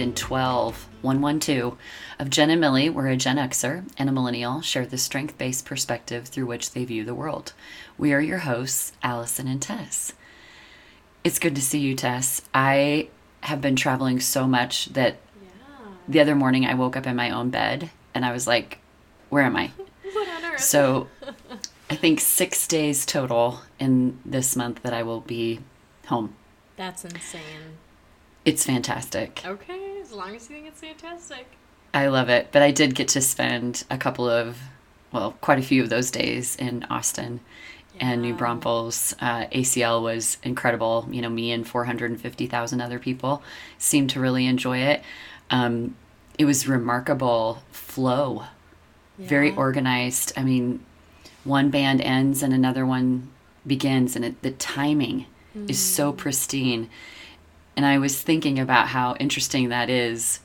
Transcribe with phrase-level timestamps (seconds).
[0.00, 1.76] 112, 112
[2.18, 5.66] of Genn and Millie, where a Gen Xer and a millennial share the strength based
[5.66, 7.52] perspective through which they view the world.
[7.98, 10.14] We are your hosts, Allison and Tess.
[11.22, 12.40] It's good to see you, Tess.
[12.54, 13.08] I
[13.42, 15.16] have been traveling so much that
[16.08, 18.78] the other morning I woke up in my own bed and I was like,
[19.28, 19.70] where am I?
[20.12, 20.60] What on earth?
[20.60, 21.08] So
[21.90, 25.60] I think six days total in this month that I will be
[26.06, 26.34] home.
[26.76, 27.76] That's insane.
[28.44, 29.42] It's fantastic.
[29.44, 31.46] Okay, as long as you think it's fantastic.
[31.94, 32.48] I love it.
[32.52, 34.58] But I did get to spend a couple of,
[35.12, 37.40] well, quite a few of those days in Austin
[38.00, 38.36] and New Yeah.
[38.36, 39.14] Braunfels.
[39.20, 41.06] Uh, ACL was incredible.
[41.10, 43.42] You know, me and 450,000 other people
[43.78, 45.02] seemed to really enjoy it.
[45.50, 45.96] Um,
[46.38, 48.44] it was remarkable flow,
[49.18, 50.32] very organized.
[50.36, 50.80] I mean,
[51.44, 53.30] one band ends and another one
[53.66, 55.26] begins, and it, the timing
[55.68, 56.88] is so pristine.
[57.80, 60.40] And I was thinking about how interesting that is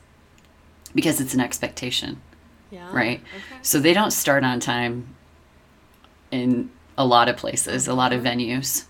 [0.94, 2.22] because it's an expectation,
[2.70, 2.88] Yeah.
[2.90, 3.20] right?
[3.20, 3.58] Okay.
[3.60, 5.14] So they don't start on time
[6.30, 8.86] in a lot of places, a lot of venues.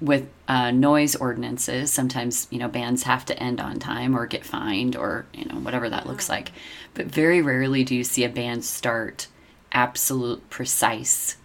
[0.00, 4.44] With uh, noise ordinances, sometimes you know bands have to end on time or get
[4.44, 6.52] fined or you know whatever that looks like.
[6.94, 9.26] But very rarely do you see a band start
[9.72, 11.38] absolute precise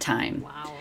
[0.00, 0.42] time.
[0.42, 0.72] Wow.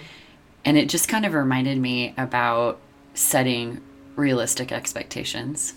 [0.66, 2.80] And it just kind of reminded me about
[3.14, 3.82] setting
[4.16, 5.74] realistic expectations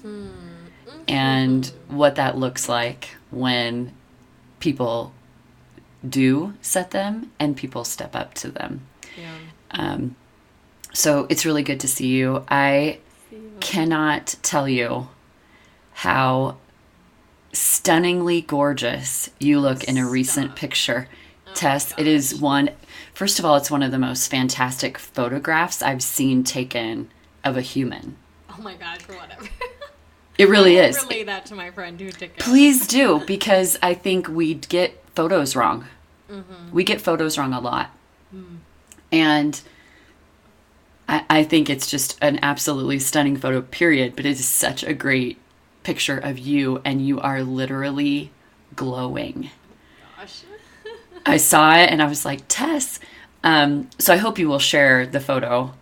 [1.06, 3.92] and what that looks like when
[4.60, 5.12] people
[6.08, 8.86] do set them and people step up to them.
[9.18, 9.34] Yeah.
[9.70, 10.16] Um,
[10.92, 12.44] so it's really good to see you.
[12.48, 12.98] I
[13.60, 15.08] cannot tell you
[15.92, 16.56] how
[17.52, 20.58] stunningly gorgeous you look in a recent Stop.
[20.58, 21.08] picture.
[21.54, 22.70] Tess, it is one,
[23.14, 27.10] first of all, it's one of the most fantastic photographs I've seen taken
[27.42, 28.16] of a human.
[28.58, 29.48] Oh my gosh, or whatever.
[30.38, 31.02] It really is.
[31.02, 32.38] Relay that to my friend who took it.
[32.38, 35.86] Please do, because I think we get photos wrong.
[36.30, 36.70] Mm-hmm.
[36.72, 37.90] We get photos wrong a lot.
[38.34, 38.58] Mm.
[39.10, 39.60] And
[41.08, 44.14] I, I think it's just an absolutely stunning photo, period.
[44.14, 45.38] But it is such a great
[45.82, 48.30] picture of you, and you are literally
[48.76, 49.50] glowing.
[50.16, 50.42] Gosh.
[51.26, 53.00] I saw it and I was like, Tess.
[53.42, 55.74] Um, so I hope you will share the photo.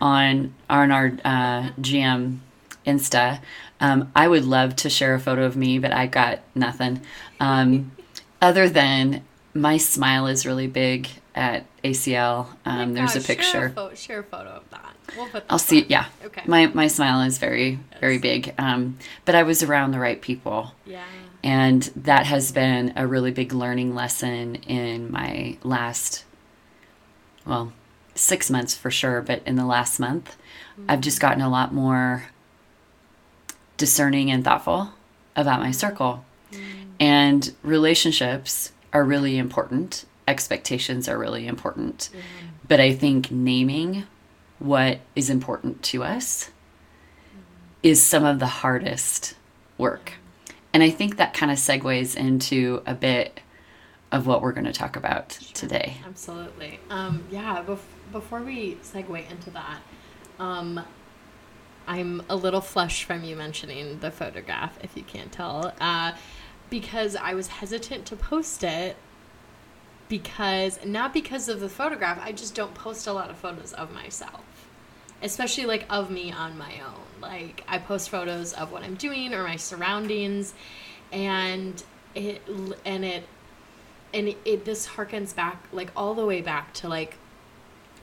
[0.00, 2.38] On on our uh, GM
[2.86, 3.40] Insta.
[3.80, 7.00] Um, I would love to share a photo of me, but I got nothing.
[7.40, 7.92] Um,
[8.42, 9.22] other than
[9.54, 12.46] my smile is really big at ACL.
[12.66, 13.64] Oh Um, there's a gosh, Share picture.
[13.66, 14.94] a, pho- share a photo of that.
[15.16, 15.82] We'll put I'll see.
[15.82, 15.86] on.
[15.88, 16.42] Yeah, Okay.
[16.46, 18.52] my my smile is very very big.
[18.58, 20.72] Um, but I was around the right people.
[20.84, 21.04] yeah.
[21.44, 26.24] And that has been a really big learning lesson in my last,
[27.46, 27.72] well,
[28.18, 30.36] six months for sure, but in the last month,
[30.88, 32.24] I've just gotten a lot more
[33.76, 34.90] discerning and thoughtful
[35.36, 36.24] about my circle.
[37.00, 42.10] And relationships are really important, expectations are really important.
[42.66, 44.04] But I think naming
[44.58, 46.50] what is important to us
[47.82, 49.34] is some of the hardest
[49.78, 50.14] work.
[50.74, 53.40] And I think that kind of segues into a bit
[54.10, 55.98] of what we're going to talk about today.
[56.06, 56.80] Absolutely.
[56.90, 57.78] Um, yeah, bef-
[58.12, 59.80] before we segue into that,
[60.38, 60.80] um,
[61.86, 66.12] I'm a little flushed from you mentioning the photograph, if you can't tell, uh,
[66.70, 68.96] because I was hesitant to post it.
[70.08, 73.92] Because, not because of the photograph, I just don't post a lot of photos of
[73.92, 74.42] myself,
[75.22, 77.20] especially like of me on my own.
[77.20, 80.54] Like, I post photos of what I'm doing or my surroundings,
[81.12, 81.82] and
[82.14, 82.40] it,
[82.86, 83.24] and it
[84.14, 87.16] and it, it this harkens back like all the way back to like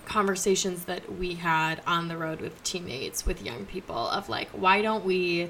[0.05, 4.81] conversations that we had on the road with teammates with young people of like why
[4.81, 5.49] don't we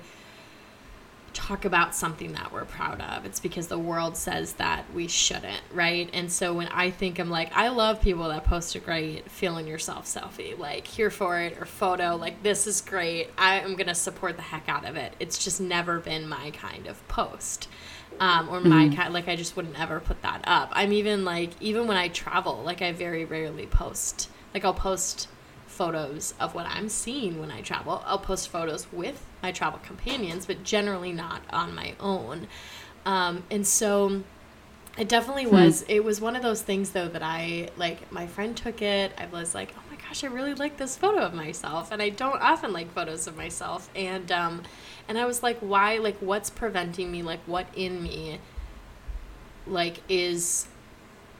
[1.34, 3.26] talk about something that we're proud of?
[3.26, 6.10] It's because the world says that we shouldn't right?
[6.14, 9.68] And so when i think i'm like i love people that post a great feeling
[9.68, 13.96] yourself selfie like here for it or photo like this is great i am gonna
[13.96, 15.14] support the heck out of it.
[15.20, 17.68] It's just never been my kind of post
[18.20, 20.70] um, or my kind like i just wouldn't ever put that up.
[20.74, 25.28] I'm even like even when i travel like i very rarely post like i'll post
[25.68, 28.02] photos of what i'm seeing when i travel.
[28.06, 32.48] I'll post photos with my travel companions but generally not on my own.
[33.06, 34.24] Um, and so
[34.98, 38.56] it definitely was it was one of those things though that i like my friend
[38.56, 39.12] took it.
[39.18, 42.08] I was like oh my gosh i really like this photo of myself and i
[42.08, 43.90] don't often like photos of myself.
[43.94, 44.64] And um
[45.10, 47.22] and i was like why like what's preventing me?
[47.22, 48.40] Like what in me
[49.68, 50.68] like is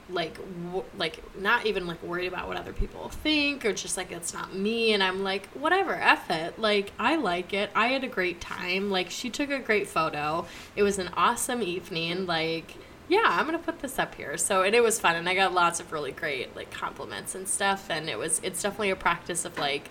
[0.10, 4.12] like w- like not even like worried about what other people think or just like
[4.12, 6.60] it's not me and i'm like whatever F it.
[6.60, 7.72] Like i like it.
[7.74, 8.92] I had a great time.
[8.92, 10.46] Like she took a great photo.
[10.76, 12.26] It was an awesome evening.
[12.28, 12.76] Like
[13.08, 14.38] yeah i'm gonna put this up here.
[14.38, 17.48] So and it was fun and i got lots of really great like compliments and
[17.48, 19.90] stuff and it was it's definitely a practice of like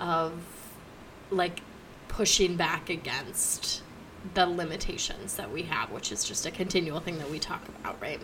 [0.00, 0.32] of
[1.30, 1.60] like
[2.08, 3.82] pushing back against
[4.34, 8.00] the limitations that we have which is just a continual thing that we talk about
[8.00, 8.20] right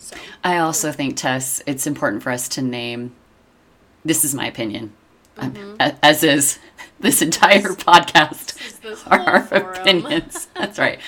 [0.00, 3.14] so I also think, Tess, it's important for us to name.
[4.04, 4.92] This is my opinion,
[5.38, 5.76] um, Mm-hmm.
[5.78, 6.58] a- as is
[7.00, 8.56] this entire podcast.
[8.66, 9.76] is this Are our forum.
[9.76, 10.48] opinions.
[10.56, 10.98] That's right.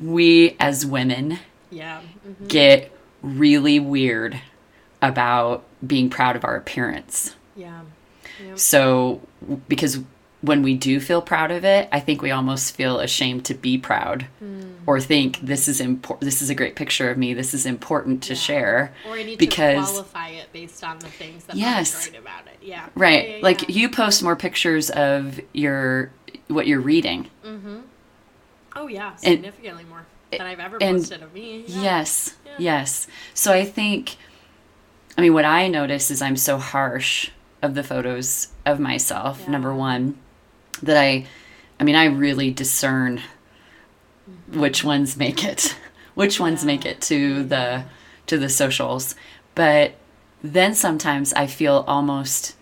[0.00, 1.38] We as women
[1.72, 2.48] yeah mhm.
[2.48, 2.90] get
[3.22, 4.40] really weird
[5.02, 7.34] about being proud of our appearance.
[7.56, 7.82] yeah
[8.44, 8.58] Yep.
[8.58, 9.20] So,
[9.68, 9.98] because
[10.42, 13.76] when we do feel proud of it, I think we almost feel ashamed to be
[13.76, 14.62] proud Hmm.
[14.86, 16.22] or think this is important.
[16.24, 17.34] This is a great picture of me.
[17.34, 18.40] This is important to Yeah.
[18.40, 18.94] share.
[19.06, 22.08] or I need because- to qualify it based on the things that Yes.
[22.08, 23.28] I'm about it yeah Right.
[23.28, 26.10] Yeah, yeah, like you post more pictures of your
[26.48, 27.28] what you're reading.
[27.44, 27.76] Mm-hmm.
[28.76, 31.64] Oh yeah and- significantly more than I've ever and- posted of me.
[31.66, 32.34] Yes.
[32.58, 33.06] Yes.
[33.34, 34.16] So I think
[35.18, 37.28] I mean what I notice is I'm so harsh
[37.62, 39.46] of the photos of myself.
[39.46, 40.16] Number 1
[40.82, 41.26] that I
[41.78, 43.20] I mean I really discern
[44.52, 45.76] which ones make it.
[46.14, 47.84] Which ones make it to the
[48.26, 49.14] to the socials.
[49.54, 49.94] But
[50.42, 52.56] then sometimes I feel almost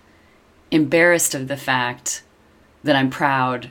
[0.70, 2.22] embarrassed of the fact
[2.84, 3.70] that I'm proud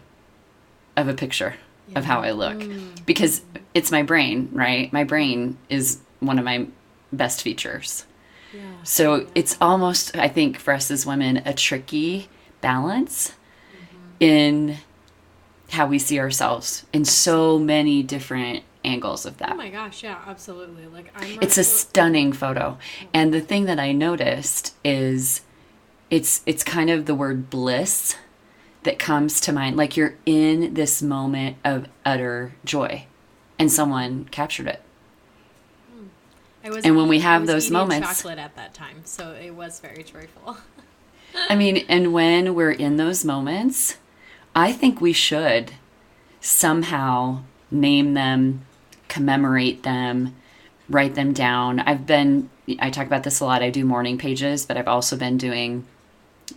[0.98, 1.56] of a picture
[1.96, 3.06] of how I look mm.
[3.06, 3.42] because
[3.74, 4.92] it's my brain, right?
[4.92, 6.68] My brain is one of my
[7.14, 8.06] best features.
[8.54, 12.30] yeah So it's almost, I think, for us as women, a tricky
[12.62, 13.34] balance
[14.20, 14.78] in
[15.72, 19.52] how we see ourselves in so many different angles of that.
[19.52, 22.78] oh my gosh yeah absolutely like I'm It's a stunning photo.
[22.80, 23.08] Oh.
[23.14, 25.42] And the thing that I noticed is
[26.10, 28.16] it's it's kind of the word bliss
[28.84, 33.06] that comes to mind like you're in this moment of utter joy
[33.60, 34.82] and someone captured it.
[35.92, 36.06] Hmm.
[36.64, 39.52] I was and when we have was those moments- chocolate at that time so it
[39.54, 40.58] was very joyful
[41.50, 43.98] I mean, and when we're in those moments,
[44.58, 45.74] I think we should
[46.42, 48.66] somehow name them,
[49.08, 50.36] commemorate them,
[50.90, 51.80] write them down.
[51.82, 52.50] I've been,
[52.80, 53.62] I talk about this a lot.
[53.62, 55.86] I do morning pages, but I've also been doing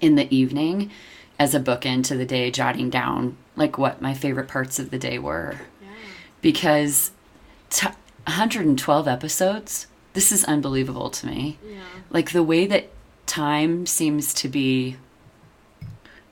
[0.01, 0.91] in the evening
[1.39, 4.99] as a bookend to the day, jotting down like what my favorite parts of the
[4.99, 5.57] day were.
[5.83, 5.89] yeah
[6.41, 7.11] Because
[7.69, 7.87] t-
[8.27, 12.89] 112 episodes, this is unbelievable to me yeah like the way that
[13.27, 14.97] time seems to be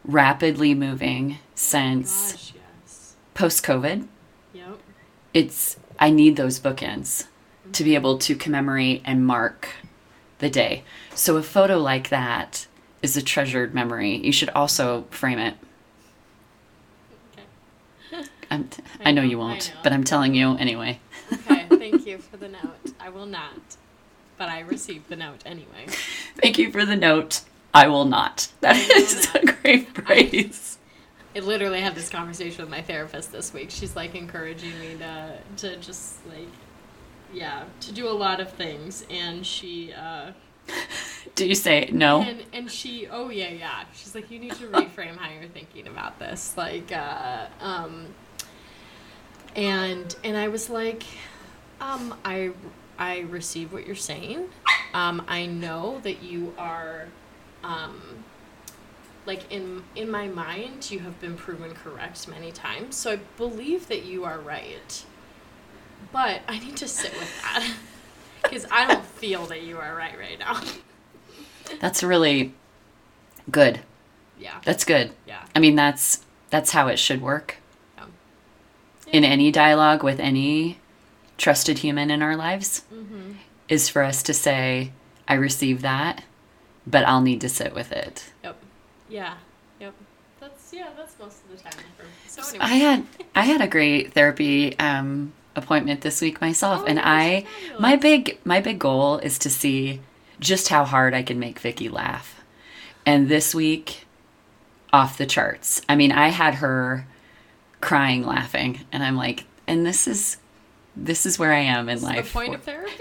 [0.08, 4.08] rapidly moving since gosh yes post COVID,
[4.52, 4.78] yep
[5.34, 7.26] it's I need those bookends
[7.72, 7.96] to be mm-hmm.
[7.96, 9.68] able to commemorate and mark
[10.38, 10.82] the day.
[11.14, 12.66] So a photo like that
[13.02, 14.16] is a treasured memory.
[14.16, 15.54] You should also frame it.
[18.12, 19.80] okay I'm t- I I know know, you won't, know.
[19.82, 20.98] but I'm telling you anyway.
[21.32, 23.76] okay thank you for the note I will not
[24.38, 25.86] but I received the note anyway
[26.40, 27.40] Thank you for the note.
[27.78, 28.48] I will not.
[28.60, 30.78] That is a great phrase.
[31.36, 33.70] I literally had this conversation with my therapist this week.
[33.70, 36.48] She's like encouraging me to to just like
[37.32, 40.32] yeah, to do a lot of things and she uh
[41.36, 42.22] Do you say no?
[42.22, 43.84] and and she oh yeah, yeah.
[43.94, 46.56] She's like you need to reframe how you're thinking about this.
[46.56, 48.06] Like uh um
[49.54, 51.04] and and I was like
[51.80, 52.50] um I
[52.98, 54.48] I receive what you're saying.
[54.94, 57.06] Um I know that you are
[57.64, 58.24] um
[59.26, 63.88] like in in my mind you have been proven correct many times so i believe
[63.88, 65.04] that you are right
[66.12, 67.74] but i need to sit with that
[68.42, 70.60] because i don't feel that you are right right now
[71.80, 72.54] That's really
[73.50, 73.80] good.
[74.38, 75.10] yeah That's good.
[75.26, 77.56] yeah I mean, that's that's how it should work
[77.96, 78.04] yeah
[79.12, 80.78] in any dialogue with any
[81.36, 82.82] trusted human in our lives.
[82.92, 83.32] mm-hmm.
[83.68, 84.92] Is for us to say,
[85.28, 86.24] "I receive that,
[86.90, 88.56] but I'll need to sit with it." yep
[89.08, 89.34] yeah
[89.80, 89.94] yep
[90.40, 93.66] that's yeah that's most of the time for, so anyway I had I had a
[93.68, 97.80] great therapy um, appointment this week myself, Oh, and I fabulous.
[97.80, 100.00] my big my big goal is to see
[100.40, 102.34] just how hard I can make Vicky laugh.
[103.04, 104.04] And this week,
[104.92, 105.80] off the charts.
[105.88, 107.06] I mean, I had her
[107.80, 110.36] crying, laughing, and I'm like, and this is
[110.94, 112.26] this is where I am in This life.
[112.26, 112.94] the point of therapy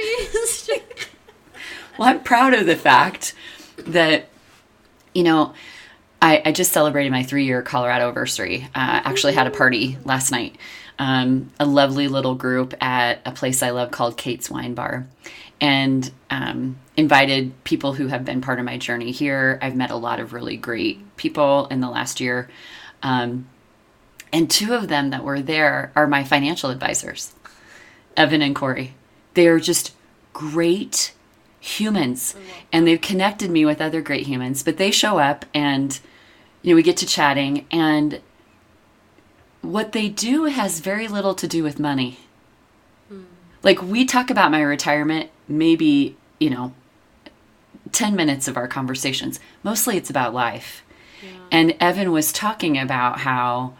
[1.98, 3.34] Well, I'm proud of the fact
[3.78, 4.30] that,
[5.14, 5.54] you know,
[6.22, 8.64] I, I just celebrated my three year Colorado anniversary.
[8.76, 10.58] Uh, actually, had a party last night.
[11.00, 15.08] um, a lovely little group at a place I love called Kate's Wine Bar,
[15.62, 19.60] and um, invited people who have been part of my journey here.
[19.62, 22.50] I've met a lot of really great people in the last year.
[23.04, 23.48] Um,
[24.34, 27.34] and two of them that were there are my financial advisors,
[28.16, 28.96] Evan and Corey.
[29.36, 29.94] They are just
[30.34, 31.14] great
[31.68, 32.36] humans
[32.72, 36.00] and they've connected me with other great humans, but they show up and
[36.62, 38.22] you know, we get to chatting and
[39.62, 42.20] what they do has very little to do with money.
[43.10, 43.24] Hmm.
[43.64, 46.74] Like we talk about my retirement maybe, you know,
[47.92, 49.40] 10 minutes of our conversations.
[49.64, 50.84] Mostly it's about life.
[51.24, 51.30] Yeah.
[51.52, 53.74] And Evan was talking about how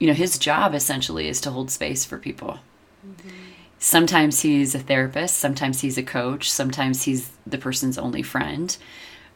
[0.00, 2.58] you know, his job essentially is to hold space for people.
[3.06, 3.28] Mm-hmm.
[3.82, 8.76] Sometimes he's a therapist, sometimes he's a coach, sometimes he's the person's only friend.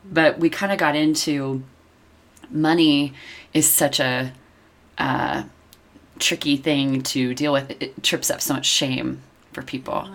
[0.04, 1.64] But we kind of got into
[2.50, 3.14] money
[3.54, 4.32] is such a
[4.98, 5.44] uh,
[6.18, 7.70] tricky thing to deal with.
[7.82, 9.22] It trips up so much shame
[9.52, 10.04] for people.
[10.06, 10.14] Oh.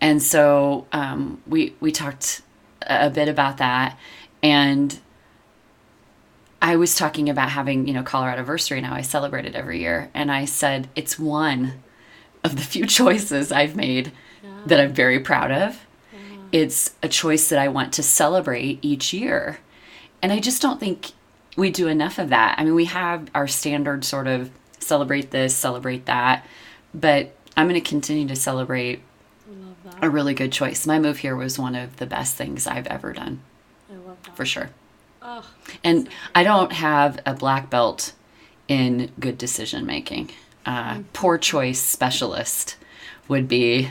[0.00, 2.42] And so um, we we talked
[2.82, 3.96] a bit about that,
[4.42, 4.98] and
[6.60, 8.92] I was talking about having, you know, Colorado Anniversary now.
[8.92, 10.10] I celebrate it every year.
[10.14, 11.74] And I said, it's one
[12.48, 14.12] of the few choices I've made
[14.42, 14.50] yeah.
[14.66, 15.86] that I'm very proud of.
[16.12, 16.18] Yeah.
[16.52, 19.58] It's a choice that I want to celebrate each year.
[20.22, 21.12] And I just don't think
[21.56, 22.58] we do enough of that.
[22.58, 24.50] I mean, we have our standard sort of
[24.80, 26.44] celebrate this, celebrate that.
[26.94, 29.02] But I'm going to continue to celebrate
[30.00, 30.86] a really good choice.
[30.86, 33.40] My move here was one of the best things I've ever done.
[33.90, 34.36] I love that.
[34.36, 34.70] For sure.
[35.20, 35.44] Oh,
[35.82, 38.12] and I don't have a black belt
[38.68, 40.30] in good decision making.
[40.68, 42.76] Uh, poor choice specialist
[43.26, 43.88] would be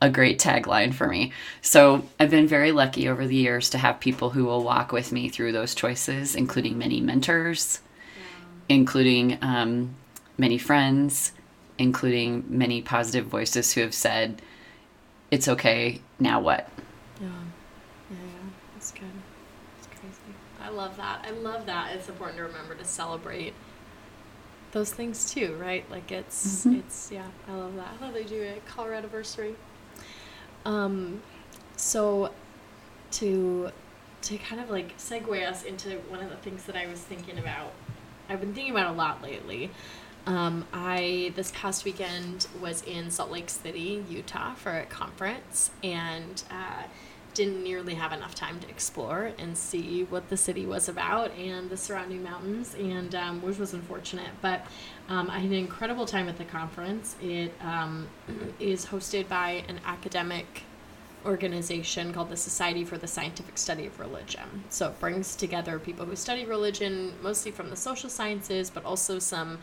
[0.00, 1.30] a great tagline for me.
[1.60, 5.12] So I've been very lucky over the years to have people who will walk with
[5.12, 7.80] me through those choices, including many mentors,
[8.70, 9.96] including um,
[10.38, 11.32] many friends,
[11.76, 14.40] including many positive voices who have said,
[15.30, 16.00] "It's okay.
[16.18, 16.70] Now what?"
[17.20, 17.26] Yeah.
[18.10, 18.50] Yeah, yeah.
[18.72, 19.12] that's good.
[19.76, 20.34] That's crazy.
[20.62, 21.26] I love that.
[21.28, 21.94] I love that.
[21.94, 23.52] It's important to remember to celebrate
[24.72, 25.88] those things too, right?
[25.90, 26.80] Like it's mm-hmm.
[26.80, 27.88] it's yeah, I love that.
[27.98, 29.54] I love they do a Colorado anniversary.
[30.64, 31.22] Um,
[31.76, 32.32] so
[33.12, 33.70] to
[34.20, 37.38] to kind of like segue us into one of the things that I was thinking
[37.38, 37.72] about,
[38.28, 39.70] I've been thinking about a lot lately.
[40.26, 46.42] Um, I this past weekend was in Salt Lake City, Utah, for a conference, and
[46.50, 46.82] uh,
[47.38, 51.70] didn't nearly have enough time to explore and see what the city was about and
[51.70, 54.30] the surrounding mountains, and um, which was unfortunate.
[54.42, 54.66] But
[55.08, 57.14] um, I had an incredible time at the conference.
[57.22, 58.08] It um,
[58.58, 60.64] is hosted by an academic
[61.24, 64.64] organization called the Society for the Scientific Study of Religion.
[64.68, 69.20] So it brings together people who study religion, mostly from the social sciences, but also
[69.20, 69.58] some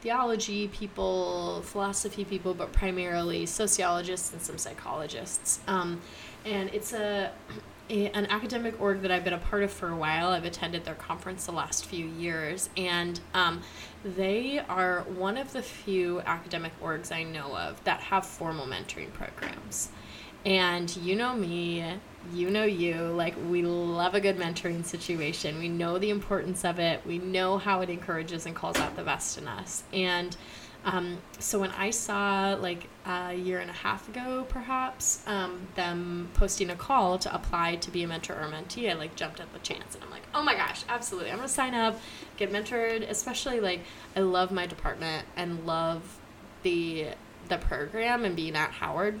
[0.00, 5.60] theology people, philosophy people, but primarily sociologists and some psychologists.
[5.66, 6.00] Um,
[6.48, 7.30] and it's a,
[7.90, 10.28] a, an academic org that I've been a part of for a while.
[10.28, 13.62] I've attended their conference the last few years, and um,
[14.04, 19.12] they are one of the few academic orgs I know of that have formal mentoring
[19.12, 19.90] programs.
[20.44, 21.84] And you know me,
[22.32, 25.58] you know you, like we love a good mentoring situation.
[25.58, 27.04] We know the importance of it.
[27.04, 29.82] We know how it encourages and calls out the best in us.
[29.92, 30.36] And
[30.84, 36.30] um, so when I saw like a year and a half ago, perhaps, um, them
[36.34, 39.40] posting a call to apply to be a mentor or a mentee, I like jumped
[39.40, 42.00] at the chance and I'm like, oh my gosh, absolutely, I'm gonna sign up,
[42.36, 43.08] get mentored.
[43.08, 43.80] Especially like
[44.16, 46.18] I love my department and love
[46.62, 47.08] the
[47.48, 49.20] the program and being at Howard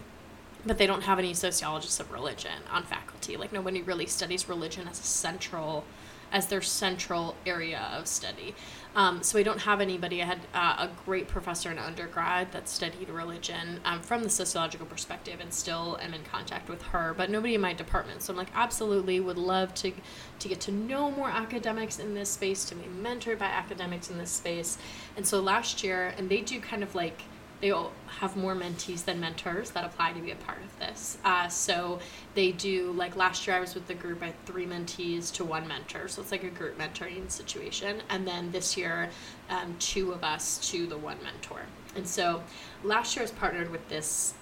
[0.66, 3.36] but they don't have any sociologists of religion on faculty.
[3.36, 5.84] Like nobody really studies religion as a central,
[6.32, 8.54] as their central area of study.
[8.98, 10.20] Um, so I don't have anybody.
[10.20, 14.86] I had uh, a great professor in undergrad that studied religion um, from the sociological
[14.86, 17.14] perspective, and still am in contact with her.
[17.16, 18.22] But nobody in my department.
[18.22, 19.92] So I'm like, absolutely, would love to
[20.40, 24.18] to get to know more academics in this space, to be mentored by academics in
[24.18, 24.78] this space.
[25.16, 27.22] And so last year, and they do kind of like
[27.60, 31.18] they all have more mentees than mentors that apply to be a part of this.
[31.24, 31.98] Uh, so
[32.34, 35.44] they do like last year I was with the group I had three mentees to
[35.44, 38.02] one mentor, so it's like a group mentoring situation.
[38.08, 39.10] And then this year,
[39.50, 41.62] um, two of us to the one mentor.
[41.96, 42.42] And so
[42.84, 44.34] last year I was partnered with this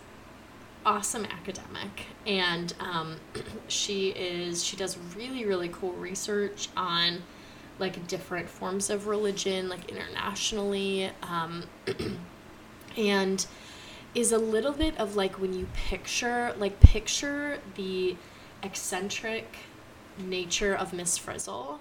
[0.84, 3.16] awesome academic and um,
[3.68, 7.20] she is she does really really cool research on
[7.80, 11.64] like different forms of religion like internationally um,
[12.96, 13.46] and
[14.14, 18.16] is a little bit of like when you picture like picture the
[18.62, 19.56] eccentric
[20.18, 21.80] nature of Miss Frizzle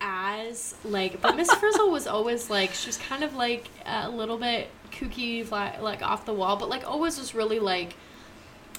[0.00, 4.38] as like, but Miss Frizzle was always like she was kind of like a little
[4.38, 7.96] bit kooky, like off the wall, but like always was really like.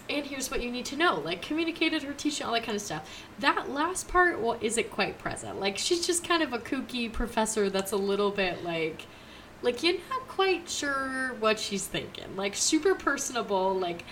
[0.08, 2.82] And here's what you need to know, like communicated her teaching, all that kind of
[2.82, 3.24] stuff.
[3.40, 5.60] That last part, well, isn't quite present.
[5.60, 9.08] Like she's just kind of a kooky professor that's a little bit like,
[9.62, 12.36] like you're not quite sure what she's thinking.
[12.36, 14.04] Like super personable, like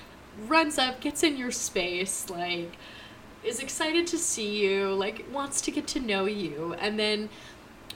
[0.47, 2.71] runs up, gets in your space, like
[3.43, 7.29] is excited to see you, like wants to get to know you, and then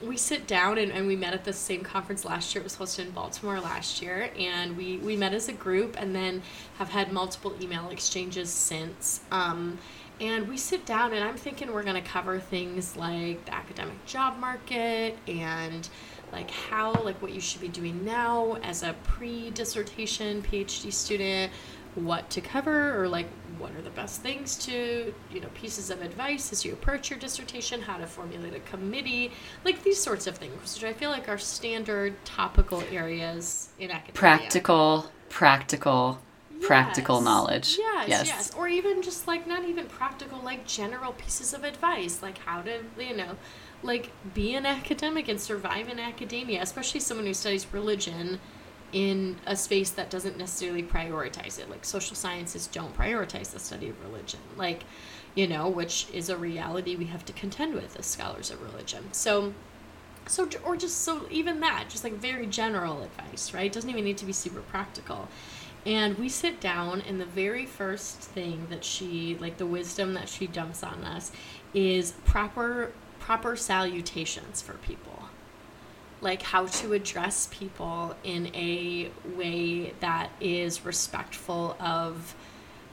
[0.02, 2.62] we sit down and, and we met at the same conference last year.
[2.62, 6.14] It was hosted in Baltimore last year, and we we met as a group, and
[6.14, 6.42] then
[6.78, 9.20] have had multiple email exchanges since.
[9.30, 9.78] Um,
[10.20, 14.38] and we sit down, and I'm thinking we're gonna cover things like the academic job
[14.38, 15.88] market and
[16.32, 21.52] like how like what you should be doing now as a pre-dissertation PhD student
[21.94, 23.26] what to cover or like
[23.58, 27.18] what are the best things to you know pieces of advice as you approach your
[27.18, 29.32] dissertation how to formulate a committee
[29.64, 34.14] like these sorts of things which i feel like are standard topical areas in academia.
[34.14, 36.20] Practical practical
[36.56, 36.66] yes.
[36.66, 37.76] practical knowledge.
[37.78, 38.26] Yes, yes.
[38.26, 38.54] yes.
[38.54, 42.80] Or even just like not even practical like general pieces of advice like how to
[42.98, 43.36] you know
[43.82, 48.40] like be an academic and survive in academia especially someone who studies religion
[48.92, 51.68] in a space that doesn't necessarily prioritize it.
[51.68, 54.84] Like social sciences don't prioritize the study of religion, like,
[55.34, 59.04] you know, which is a reality we have to contend with as scholars of religion.
[59.12, 59.52] So,
[60.26, 63.72] so or just so even that, just like very general advice, right?
[63.72, 65.28] Doesn't even need to be super practical.
[65.86, 70.28] And we sit down, and the very first thing that she, like the wisdom that
[70.28, 71.30] she dumps on us,
[71.72, 72.92] is proper
[73.28, 75.28] proper salutations for people
[76.22, 82.34] like how to address people in a way that is respectful of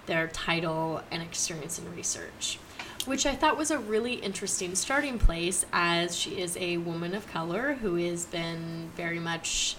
[0.07, 2.59] their title and experience in research
[3.05, 7.25] which I thought was a really interesting starting place as she is a woman of
[7.27, 9.77] color who has been very much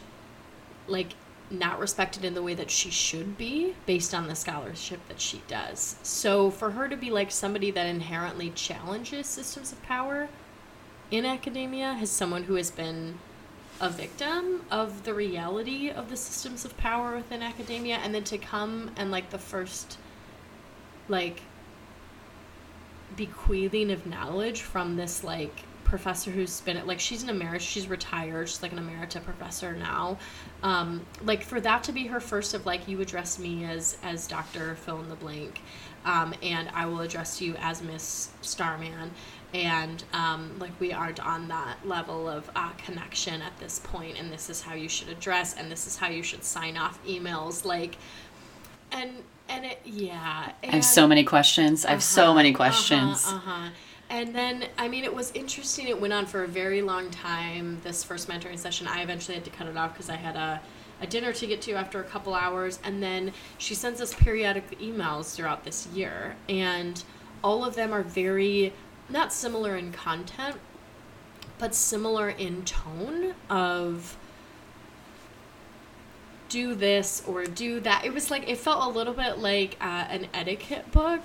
[0.89, 1.13] like
[1.51, 5.43] not respected in the way that she should be based on the scholarship that she
[5.49, 5.97] does.
[6.03, 10.29] So for her to be like somebody that inherently challenges systems of power
[11.11, 13.19] in academia as someone who has been
[13.81, 18.39] a victim of the reality of the systems of power within academia and then to
[18.39, 19.99] come and like the first
[21.09, 21.43] like
[23.17, 27.87] bequeathing of knowledge from this like professor who's been at like she's an emerit she's
[27.87, 30.19] retired she's like an emerita professor now.
[30.65, 34.27] Um like for that to be her first of like you address me as as
[34.27, 35.61] dr fill in the blank
[36.05, 39.13] um and i will address you as miss starman
[39.55, 44.33] and um, like we aren't on that level of uh, connection at this point and
[44.33, 47.65] this is how you should address and this is how you should sign off emails
[47.65, 47.97] like
[48.93, 49.11] and
[49.49, 51.85] and it yeah and, i have so many questions.
[51.85, 53.25] I have uh-huh, so many questions.
[53.27, 53.71] uh-huh, uh-huh.
[54.11, 55.89] and then i mean it was interesting.
[55.89, 58.87] It went on for a very long time this first mentoring session.
[58.87, 60.61] I eventually had to cut it off because i had a
[61.01, 62.79] a dinner to get to after a couple hours.
[62.85, 66.37] And then she sends us periodic emails throughout this year.
[66.49, 67.03] And
[67.45, 68.73] all of them are very
[69.09, 70.57] not similar in content,
[71.59, 74.17] but similar in tone of
[76.49, 78.05] do this or do that.
[78.05, 81.23] It was like it felt a little bit like uh, an etiquette book,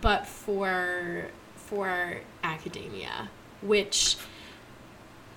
[0.00, 3.30] but for for academia,
[3.62, 4.16] which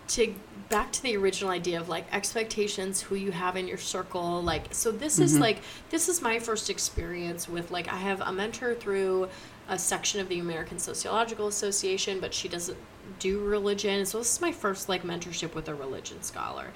[0.10, 0.34] to
[0.70, 4.66] back to the original idea of like expectations who you have in your circle like
[4.72, 5.24] so this mm-hmm.
[5.24, 5.60] is like
[5.90, 9.30] this is my first experience with like i have a mentor through
[9.68, 12.78] a section of the American Sociological Association, but she doesn't
[13.20, 14.06] do religion.
[14.06, 16.72] So this is my first like mentorship with a religion scholar.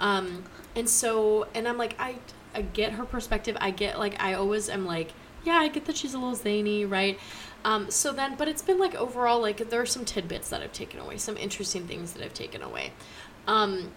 [0.00, 2.16] Um, and so, and I'm like, I,
[2.54, 3.56] I get her perspective.
[3.60, 5.12] I get like, I always am like,
[5.44, 7.18] yeah, I get that she's a little zany, right?
[7.64, 10.72] Um, so then, but it's been like overall, like there are some tidbits that I've
[10.72, 12.92] taken away, some interesting things that I've taken away.
[13.46, 13.92] Um,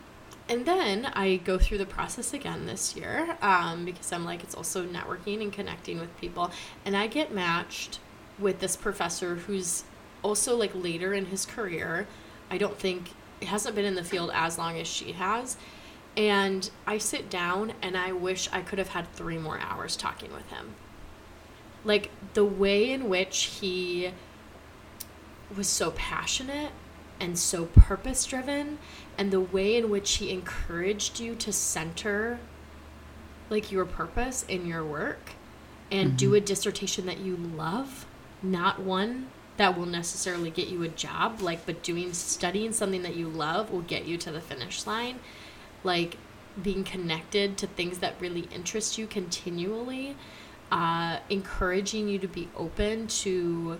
[0.49, 4.55] and then I go through the process again this year um, because I'm like, it's
[4.55, 6.51] also networking and connecting with people.
[6.85, 7.99] And I get matched
[8.39, 9.83] with this professor who's
[10.23, 12.07] also like later in his career.
[12.49, 13.11] I don't think
[13.43, 15.57] hasn't been in the field as long as she has.
[16.15, 20.33] And I sit down and I wish I could have had three more hours talking
[20.33, 20.73] with him.
[21.83, 24.11] Like the way in which he
[25.55, 26.71] was so passionate
[27.19, 28.77] and so purpose driven,
[29.17, 32.39] and the way in which he encouraged you to center
[33.49, 35.31] like your purpose in your work
[35.89, 36.17] and mm-hmm.
[36.17, 38.05] do a dissertation that you love
[38.51, 43.15] not one that will necessarily get you a job like but doing studying something that
[43.15, 45.19] you love will get you to the finish line.
[45.83, 46.17] Like
[46.61, 50.15] being connected to things that really interest you continually
[50.71, 53.79] uh, encouraging you to be open to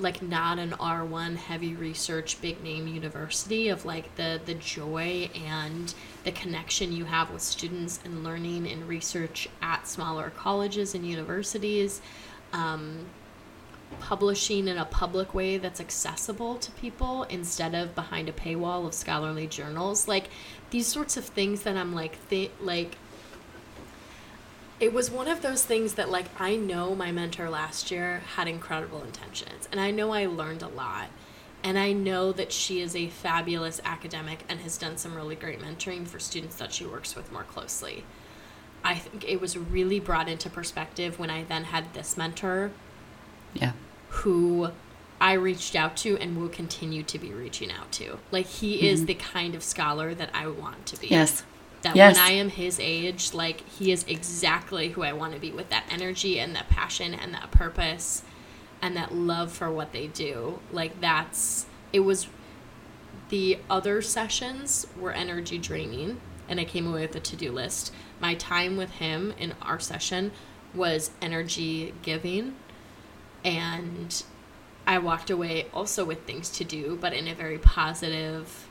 [0.00, 5.92] like not an R1 heavy research big name university of like the the joy and
[6.24, 12.00] the connection you have with students and learning and research at smaller colleges and universities.
[12.52, 13.06] Um,
[14.00, 18.94] publishing in a public way that's accessible to people instead of behind a paywall of
[18.94, 20.06] scholarly journals.
[20.06, 20.30] Like
[20.70, 22.96] these sorts of things that i'm like th- like
[24.80, 28.46] it was one of those things that like i know my mentor last year had
[28.46, 31.08] incredible intentions and i know i learned a lot
[31.64, 35.60] and i know that she is a fabulous academic and has done some really great
[35.60, 38.04] mentoring for students that she works with more closely.
[38.84, 42.70] I think it was really brought into perspective when i then had this mentor
[43.60, 43.72] Yeah.
[44.08, 44.70] who
[45.20, 48.18] I reached out to and will continue to be reaching out to.
[48.30, 49.06] Like he is mm-hmm.
[49.06, 51.08] the kind of scholar that I want to be.
[51.08, 51.42] Yes.
[51.82, 52.16] That Yes.
[52.16, 55.70] when I am his age, like he is exactly who I want to be with
[55.70, 58.22] that energy and that passion and that purpose
[58.80, 60.60] and that love for what they do.
[60.72, 62.28] Like that's it was
[63.28, 67.92] the other sessions were energy draining and I came away with a to-do list.
[68.20, 70.32] My time with him in our session
[70.74, 72.56] was energy giving
[73.44, 74.22] and
[74.86, 78.68] I walked away also with things to do, but in a very positive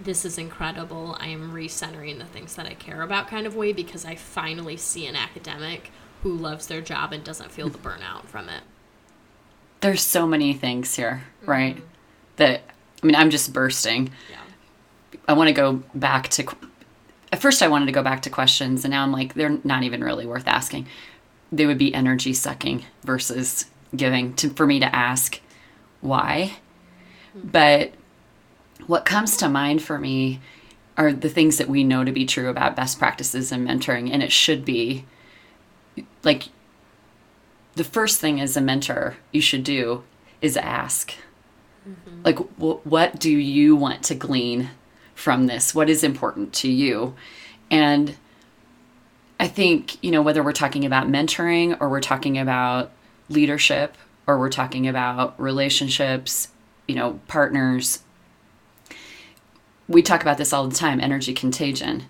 [0.00, 1.16] this is incredible.
[1.20, 4.76] I am recentering the things that I care about kind of way because I finally
[4.76, 5.90] see an academic
[6.22, 8.62] who loves their job and doesn't feel the burnout from it.
[9.80, 11.50] There's so many things here, mm-hmm.
[11.50, 11.82] right?
[12.36, 12.62] That
[13.02, 14.10] I mean, I'm just bursting.
[14.30, 15.18] Yeah.
[15.28, 16.46] I want to go back to.
[17.32, 19.82] At first, I wanted to go back to questions, and now I'm like, they're not
[19.82, 20.86] even really worth asking.
[21.56, 25.40] They would be energy sucking versus giving to for me to ask
[26.00, 26.58] why.
[27.34, 27.92] But
[28.86, 30.40] what comes to mind for me
[30.96, 34.22] are the things that we know to be true about best practices in mentoring, and
[34.22, 35.04] it should be
[36.22, 36.48] like
[37.74, 40.02] the first thing as a mentor you should do
[40.40, 41.14] is ask.
[41.88, 42.22] Mm-hmm.
[42.24, 44.70] Like wh- what do you want to glean
[45.14, 45.74] from this?
[45.74, 47.14] What is important to you?
[47.70, 48.16] And
[49.38, 52.90] i think you know whether we're talking about mentoring or we're talking about
[53.28, 53.96] leadership
[54.26, 56.48] or we're talking about relationships
[56.86, 58.00] you know partners
[59.88, 62.04] we talk about this all the time energy contagion.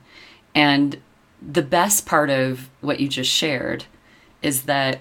[0.54, 1.00] And
[1.40, 3.84] the best part of what you just shared
[4.42, 5.00] is that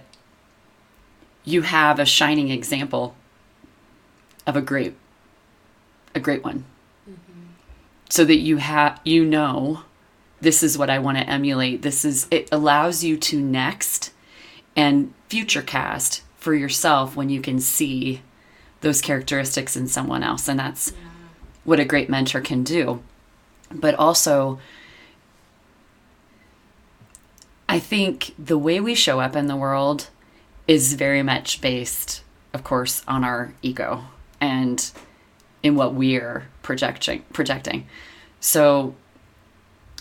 [1.44, 3.16] you have a shining example
[4.46, 4.96] of a great
[6.14, 6.66] a great one.
[7.10, 7.42] Mm-hmm.
[8.10, 9.84] So that you have you know
[10.46, 11.82] this is what i want to emulate.
[11.82, 14.12] This is it allows you to next
[14.76, 18.22] and future cast for yourself when you can see
[18.82, 20.94] those characteristics in someone else and that's
[21.64, 23.02] what a great mentor can do.
[23.72, 24.60] But also
[27.68, 30.10] i think the way we show up in the world
[30.68, 32.22] is very much based
[32.54, 34.04] of course on our ego
[34.40, 34.92] and
[35.64, 37.88] in what we're projecting projecting.
[38.40, 38.94] So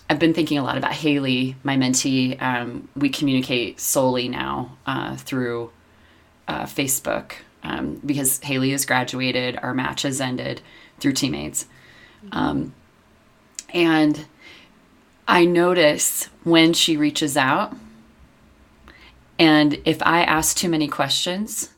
[0.09, 2.41] i've been thinking a lot about haley my mentee.
[2.41, 5.71] Um, we communicate solely now uh, through
[6.49, 10.61] uh, facebook um, because haley has graduated our match has ended
[11.01, 11.67] through teammates.
[12.33, 12.75] Um,
[13.73, 14.27] and
[15.27, 17.75] i notice when she reaches out
[19.39, 21.71] and if I ask too many questions,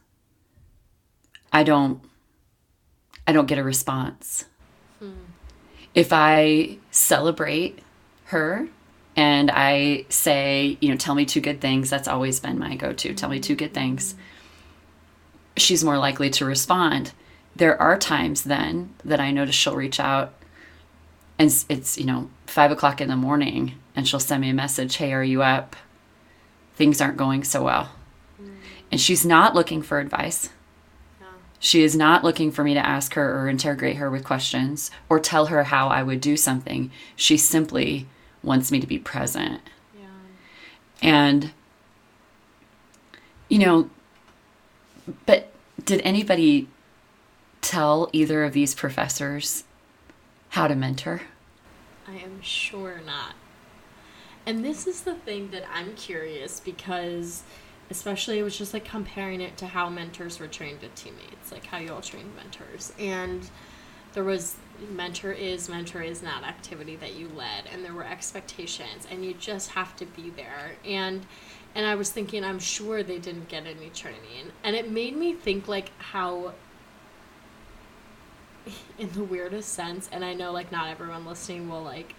[1.53, 2.01] I don't
[3.27, 4.45] I don't get a response.
[5.95, 7.81] If I celebrate
[8.27, 8.69] her
[9.17, 13.15] and I say, you know, tell me two good things, that's always been my go-to.
[13.15, 14.15] Tell me two good things.
[15.57, 17.13] She's more likely to respond.
[17.55, 20.35] There are times then that I notice she'll reach out
[21.39, 24.97] and it's, you know, five o'clock in the morning and she'll send me a message,
[24.97, 25.77] Hey, are you up?
[26.77, 27.91] things aren't going so well.
[28.41, 28.55] Mm.
[28.93, 30.51] And she's not looking for advice.
[31.21, 31.27] Oh.
[31.59, 35.19] She is not looking for me to ask her or interrogate her with questions or
[35.19, 36.91] tell her how I would do something.
[37.17, 38.07] She simply
[38.43, 39.61] wants me to be present.
[39.99, 40.07] Yeah.
[41.03, 41.53] And,
[43.49, 43.91] you know,
[45.25, 45.53] but
[45.85, 46.69] did anybody
[47.61, 49.65] tell either of these professors
[50.51, 51.23] how to mentor?
[52.09, 53.35] I am sure not.
[54.47, 57.43] And this is the thing that I'm curious because,
[57.91, 61.67] especially, it was just like comparing it to how mentors were trained with teammates, like
[61.67, 62.93] how you all trained mentors.
[62.99, 63.51] And
[64.13, 64.57] there was
[64.91, 69.35] mentor is, mentor is not activity that you led, and there were expectations, and you
[69.35, 70.77] just have to be there.
[70.85, 71.27] And
[71.75, 74.51] and I was thinking, I'm sure they didn't get any training.
[74.65, 76.55] And it made me think like how
[78.99, 82.15] in the weirdest sense, and I know like not everyone listening will like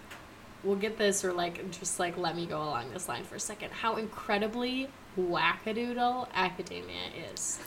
[0.64, 3.40] will get this or like just like let me go along this line for a
[3.40, 3.72] second.
[3.72, 7.58] How incredibly wackadoodle academia is.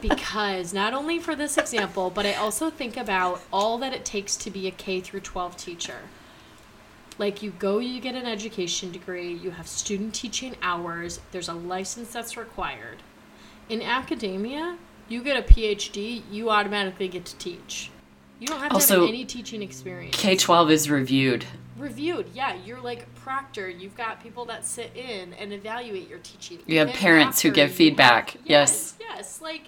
[0.00, 4.36] Because not only for this example, but I also think about all that it takes
[4.36, 5.98] to be a K through 12 teacher.
[7.18, 11.54] Like you go, you get an education degree, you have student teaching hours, there's a
[11.54, 12.98] license that's required.
[13.68, 14.76] In academia,
[15.08, 17.90] you get a PhD, you automatically get to teach.
[18.40, 20.16] You don't have to Also, have any teaching experience.
[20.16, 21.44] K 12 is reviewed.
[21.86, 22.54] Reviewed, yeah.
[22.64, 23.68] You're like proctor.
[23.68, 26.60] You've got people that sit in and evaluate your teaching.
[26.64, 28.30] You have parents who give feedback.
[28.30, 28.94] have- Yes.
[29.00, 29.40] yes, yes.
[29.42, 29.62] Like,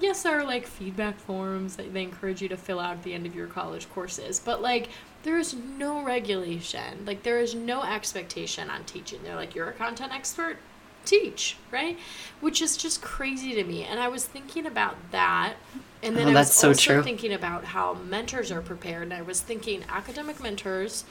[0.00, 3.12] yes, there are like feedback forms that they encourage you to fill out at the
[3.12, 4.88] end of your college courses, but like,
[5.22, 7.04] there is no regulation.
[7.04, 9.20] Like, there is no expectation on teaching.
[9.22, 10.56] They're like, you're a content expert,
[11.04, 11.98] teach, right?
[12.40, 13.84] Which is just crazy to me.
[13.84, 15.56] And I was thinking about that.
[16.02, 17.02] And then Oh, I was so also true.
[17.02, 19.02] thinking about how mentors are prepared.
[19.02, 21.04] And I was thinking academic mentors,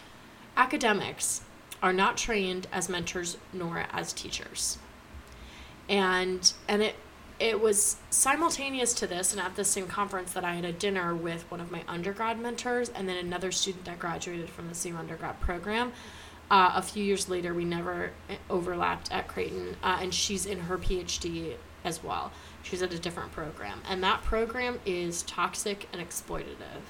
[0.59, 1.41] academics
[1.81, 4.77] are not trained as mentors nor as teachers.
[5.87, 6.95] And and it
[7.39, 11.15] it was simultaneous to this and at the same conference that I had a dinner
[11.15, 14.97] with one of my undergrad mentors and then another student that graduated from the same
[14.97, 15.93] undergrad program.
[16.51, 20.61] Uh, a few years later, we never eh, overlapped at Creighton, uh, and she's in
[20.61, 21.53] her PhD
[21.85, 22.31] as well.
[22.63, 26.83] She's at a different program, and that program is toxic and exploitative,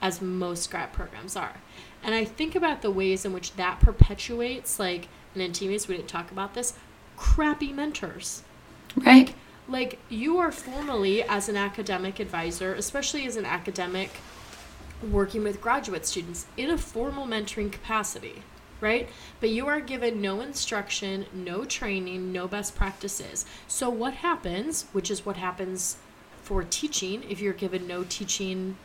[0.00, 1.56] as most grad programs are.
[2.02, 5.96] And I think about the ways in which that perpetuates, like, and in teammates, we
[5.96, 6.74] didn't talk about this,
[7.16, 8.42] crappy mentors.
[8.96, 9.34] Right?
[9.70, 14.10] like you are formally as an academic advisor especially as an academic
[15.10, 18.42] working with graduate students in a formal mentoring capacity
[18.82, 19.10] right?
[19.40, 23.44] But you are given no instruction no training no best practices.
[23.68, 25.98] So what happens which is what happens
[26.42, 28.76] for teaching if you're given no teaching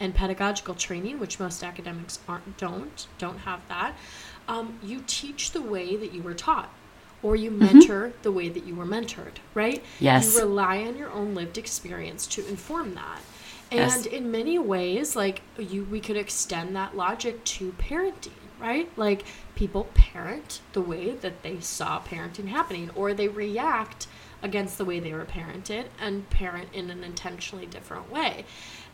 [0.00, 3.94] and pedagogical training which most academics aren't don't don't have that
[4.48, 6.70] um, you teach the way that you were taught
[7.22, 9.82] or you mentor the way that you were mentored, right?
[9.98, 10.34] Yes.
[10.34, 13.20] You rely on your own lived experience to inform that.
[13.70, 14.06] And Yes.
[14.06, 18.30] in many ways, like you we could extend that logic to parenting,
[18.60, 18.88] right?
[18.96, 19.24] Like
[19.56, 24.06] people parent the way that they saw parenting happening or they react
[24.42, 28.44] against the way they were parented and parent in an intentionally different way.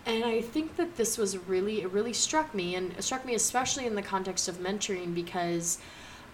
[0.04, 3.34] And I think that this was really it really struck me and it struck me
[3.34, 5.78] especially in the context of mentoring because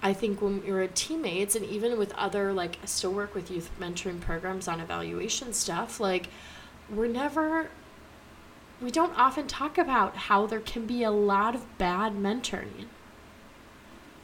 [0.03, 3.51] I think when you're a teammates and even with other like I still work with
[3.51, 6.29] youth mentoring programs on evaluation stuff, like
[6.89, 7.69] we're never
[8.81, 12.87] we don't often talk about how there can be a lot of bad mentoring.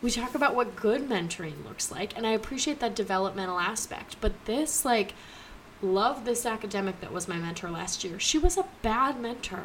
[0.00, 4.16] We talk about what good mentoring looks like, and I appreciate that developmental aspect.
[4.20, 5.14] But this, like,
[5.84, 8.18] love this academic that was my mentor last year.
[8.18, 9.64] She was a bad mentor.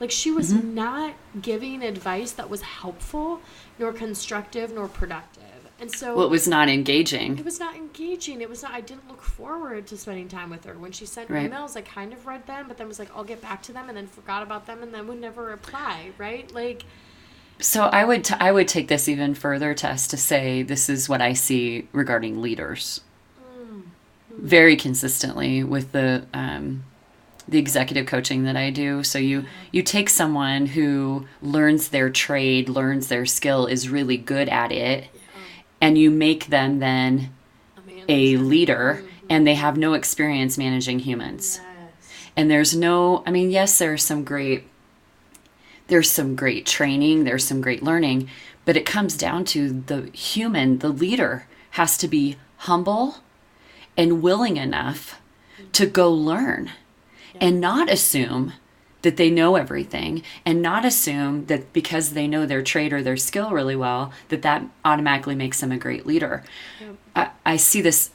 [0.00, 0.74] Like, she was mm-hmm.
[0.74, 3.40] not giving advice that was helpful,
[3.80, 5.42] nor constructive, nor productive.
[5.80, 7.38] And so Well, it was not engaging.
[7.38, 8.40] it was not engaging.
[8.40, 8.72] It was not.
[8.72, 10.74] I didn't look forward to spending time with her.
[10.74, 11.50] When she sent Right.
[11.50, 13.88] emails, I kind of read them, but then was like, I'll get back to them,
[13.88, 16.10] and then forgot about them, and then would never reply.
[16.18, 16.52] Right?
[16.52, 16.84] Like,
[17.60, 21.08] So I would t- I would take this even further, Tess, to say this is
[21.08, 23.00] what I see regarding leaders.
[24.40, 26.84] Very consistently with the um,
[27.48, 29.02] the executive coaching that I do.
[29.02, 34.48] So you you take someone who learns their trade, learns their skill, is really good
[34.48, 35.08] at it,
[35.80, 37.30] and you make them then
[38.08, 41.60] a a leader, and they have no experience managing humans.
[41.60, 42.12] Yes.
[42.36, 44.64] and there's no i mean yes there's some great
[45.88, 48.28] there's some great training there's some great learning
[48.64, 53.16] but it comes down to the human the leader has to be humble
[53.98, 55.20] and willing enough
[55.72, 56.70] to go learn
[57.40, 58.54] and not assume
[59.02, 63.16] that they know everything and not assume that because they know their trade or their
[63.16, 66.42] skill really well that that automatically makes them a great leader
[66.80, 66.96] Yep.
[67.14, 68.10] I, I see this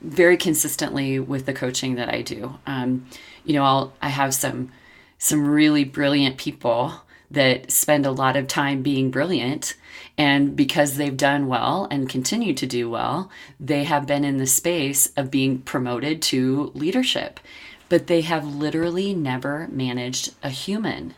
[0.00, 2.58] very consistently with the coaching that I do.
[2.66, 3.06] Um,
[3.44, 4.70] you know, I'll I have some
[5.18, 9.74] some really brilliant people that spend a lot of time being brilliant
[10.18, 14.46] and because they've done well and continue to do well, they have been in the
[14.46, 17.40] space of being promoted to leadership.
[17.88, 21.14] But they have literally never managed a human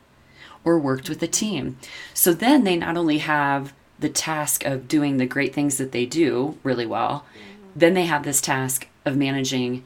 [0.64, 1.78] or worked with a team.
[2.14, 6.06] So then they not only have the task of doing the great things that they
[6.06, 7.26] do really well,
[7.74, 9.82] then they have this task of managing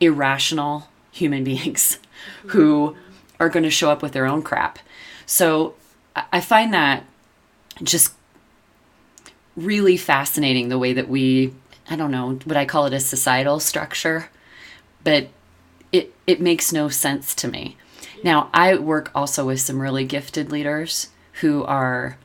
[0.00, 1.98] irrational human beings
[2.48, 2.96] who
[3.38, 4.78] are going to show up with their own crap.
[5.30, 5.74] So
[6.32, 7.04] I find that
[7.84, 8.14] just
[9.54, 11.54] really fascinating the way that we,
[11.88, 14.28] I don't know, would I call it a societal structure?
[15.04, 15.28] But
[15.92, 17.76] it, it makes no sense to me.
[18.24, 22.18] Now, I work also with some really gifted leaders who are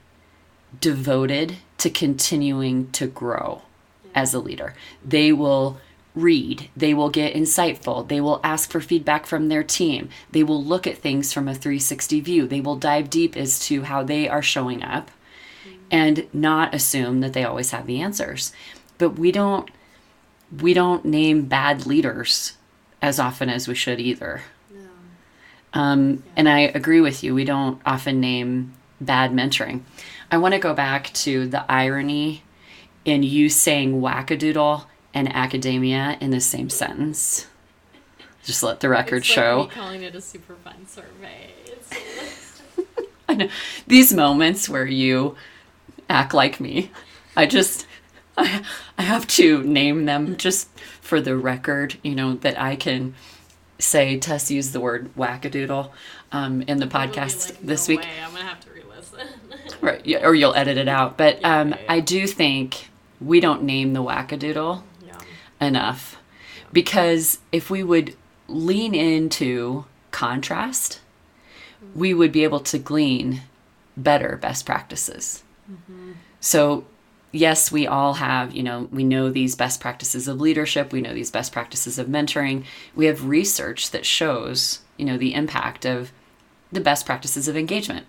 [0.81, 3.61] devoted to continuing to grow
[4.15, 4.73] as a leader.
[5.05, 5.77] They will
[6.15, 10.63] read, they will get insightful, they will ask for feedback from their team, they will
[10.63, 14.28] look at things from a 360 view, they will dive deep as to how they
[14.28, 15.12] are showing up
[15.91, 18.54] and not assume that they always have the answers.
[18.97, 19.69] But we don't
[20.62, 22.58] we don't name bad leaders
[23.01, 24.41] as often as we should either.
[25.73, 27.36] Um, and I agree with you.
[27.36, 29.82] We don't often name bad mentoring.
[30.32, 32.43] I want to go back to the irony
[33.04, 37.47] in you saying wackadoodle and academia in the same sentence.
[38.43, 39.69] Just let the record It's like show.
[39.73, 41.49] calling it a super fun survey.
[41.65, 42.62] It's,
[43.30, 43.49] I know
[43.88, 45.36] these moments where you
[46.10, 46.91] act like me.
[47.36, 47.88] I just
[48.38, 48.63] I,
[48.97, 50.69] I have to name them just
[51.01, 53.15] for the record, you know, that I can
[53.80, 55.89] say Tess used the word wackadoodle
[56.32, 58.01] um, in the podcast like, this no week.
[58.01, 58.10] Way.
[58.23, 59.28] I'm gonna have to re-listen.
[59.82, 61.17] Right, yeah, or you'll edit it out.
[61.17, 61.78] But Yeah, um, yeah.
[61.89, 64.84] I do think we don't name the wackadoodle.
[65.61, 66.17] Enough
[66.73, 68.15] because if we would
[68.47, 70.99] lean into contrast,
[71.93, 73.41] we would be able to glean
[73.95, 75.43] better best practices.
[75.71, 76.13] Mm-hmm.
[76.39, 76.85] So,
[77.31, 81.13] yes, we all have, you know, we know these best practices of leadership, we know
[81.13, 82.65] these best practices of mentoring.
[82.95, 86.11] We have research that shows, you know, the impact of
[86.71, 88.05] the best practices of engagement.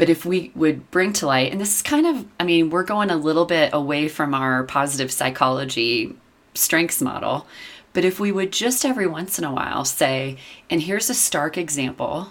[0.00, 2.84] But if we would bring to light, and this is kind of, I mean, we're
[2.84, 6.16] going a little bit away from our positive psychology
[6.54, 7.46] strengths model,
[7.92, 10.38] but if we would just every once in a while say,
[10.70, 12.28] and here's a stark example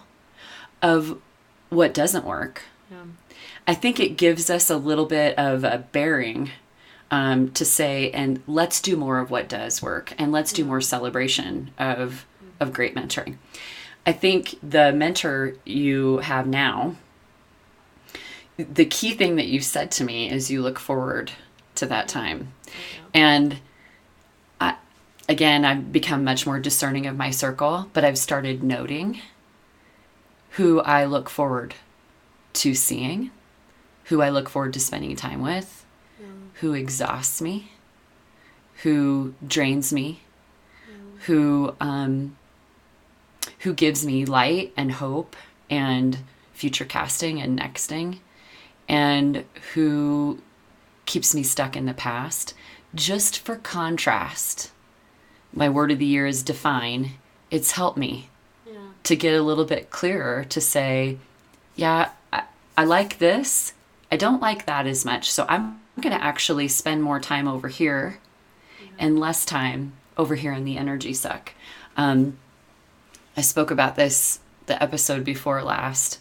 [0.81, 1.21] of
[1.69, 3.03] what doesn't work, Yeah.
[3.67, 6.49] I think it gives us a little bit of a bearing
[7.11, 10.81] um, to say, and let's do more of what does work, and let's do more
[10.81, 12.25] celebration of
[12.59, 13.37] of great mentoring.
[14.07, 16.95] I think the mentor you have now,
[18.65, 21.31] the key thing that you said to me is you look forward
[21.75, 22.51] to that time,
[23.13, 23.59] and
[24.59, 24.75] I,
[25.27, 29.21] again, I've become much more discerning of my circle, but I've started noting
[30.51, 31.75] who I look forward
[32.53, 33.31] to seeing
[34.05, 35.85] who I look forward to spending time with,
[36.55, 37.71] who exhausts me,
[38.81, 40.21] who drains me,
[41.27, 42.35] who um,
[43.59, 45.35] who gives me light and hope
[45.69, 46.17] and
[46.53, 48.19] future casting and nexting,
[48.89, 50.39] and who
[51.05, 52.53] keeps me stuck in the past.
[52.93, 54.71] Just for contrast,
[55.53, 57.11] my word of the year is define.
[57.51, 58.29] It's helped me
[58.65, 58.73] Yeah.
[59.03, 61.17] to get a little bit clearer to say,
[61.75, 62.43] yeah, I,
[62.75, 63.73] I like this.
[64.11, 65.31] I don't like that as much.
[65.31, 68.19] So I'm going to actually spend more time over here
[68.97, 71.53] and less time over here in the energy suck.
[71.95, 72.37] Um,
[73.37, 76.19] I spoke about this the episode before last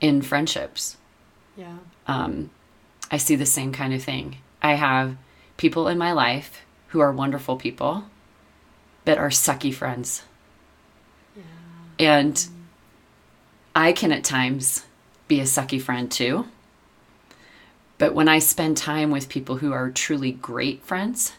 [0.00, 0.96] in friendships.
[1.56, 1.78] Yeah.
[2.06, 2.50] Um,
[3.10, 4.38] I see the same kind of thing.
[4.62, 5.16] I have
[5.56, 8.04] people in my life who are wonderful people,
[9.04, 10.22] but are sucky friends.
[11.98, 12.46] And
[13.74, 14.84] I can at times
[15.28, 16.46] be a sucky friend too.
[17.98, 21.32] But when I spend time with people who are truly great friends,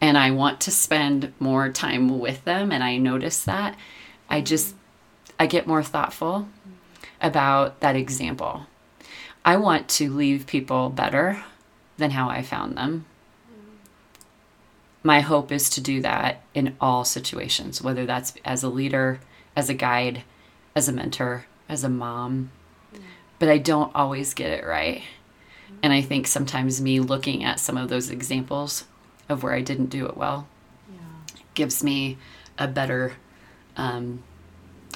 [0.00, 3.76] and I want to spend more time with them, and I notice that,
[4.28, 4.74] I just
[5.38, 6.48] I get more thoughtful
[7.20, 8.66] about that example.
[9.46, 11.42] I want to leave people better
[11.98, 13.06] than how I found them.
[15.04, 19.20] My hope is to do that in all situations, whether that's as a leader,
[19.54, 20.24] as a guide,
[20.74, 22.50] as a mentor, as a mom.
[23.38, 25.02] But I don't always get it right.
[25.80, 28.84] And I think sometimes me looking at some of those examples
[29.28, 30.48] of where I didn't do it well
[30.92, 30.98] Yeah.
[31.54, 32.18] gives me
[32.58, 33.12] a better
[33.76, 34.22] um,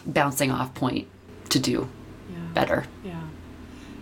[0.05, 1.07] bouncing off point
[1.51, 1.89] to do
[2.33, 2.39] Yeah.
[2.55, 2.85] better.
[3.05, 3.21] Yeah.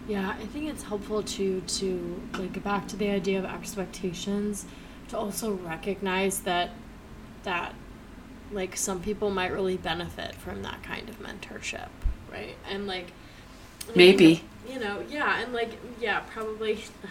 [0.09, 4.65] Yeah, I think it's helpful to to like get back to the idea of expectations
[5.09, 6.71] to also recognize that
[7.43, 7.75] that
[8.51, 11.89] like some people might really benefit from that kind of mentorship,
[12.33, 12.57] right?
[12.71, 13.13] And like
[13.85, 14.45] I mean, Maybe.
[14.69, 17.09] you know, yeah, and like yeah, probably I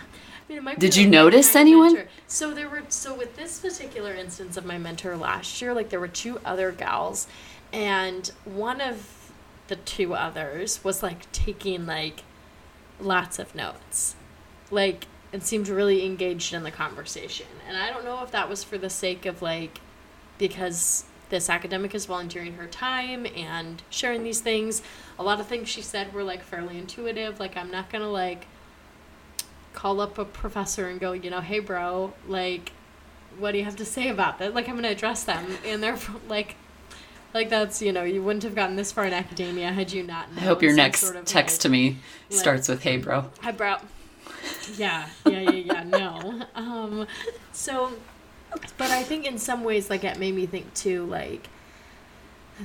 [0.49, 1.93] mean, it might Did you notice anyone?
[1.93, 2.09] mentor.
[2.27, 5.99] So there were so with this particular instance of my mentor last year, like there
[5.99, 7.27] were two other gals,
[7.71, 9.31] and one of
[9.67, 12.23] the two others was like taking like
[12.99, 14.15] lots of notes,
[14.71, 17.47] like and seemed really engaged in the conversation.
[17.67, 19.79] And I don't know if that was for the sake of like
[20.37, 24.81] because this academic is volunteering her time and sharing these things.
[25.19, 27.39] A lot of things she said were like fairly intuitive.
[27.39, 28.47] Like I'm not gonna like
[29.73, 32.71] call up a professor and go, you know, hey bro, like,
[33.37, 34.53] what do you have to say about that?
[34.53, 36.55] Like I'm gonna address them, and they're like,
[37.37, 40.27] like that's you know you wouldn't have gotten this far in academia had you not.
[40.35, 41.97] I hope your next sort of, text like, to me
[42.29, 43.75] like- starts with "Hey, bro." Hi, bro.
[44.75, 45.83] Yeah, yeah, yeah, yeah.
[45.83, 46.41] No.
[46.55, 47.07] Um,
[47.51, 47.93] so,
[48.77, 51.47] but I think in some ways, like it made me think too, like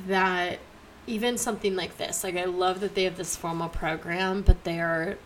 [0.07, 0.59] that
[1.07, 5.19] even something like this, like I love that they have this formal program, but there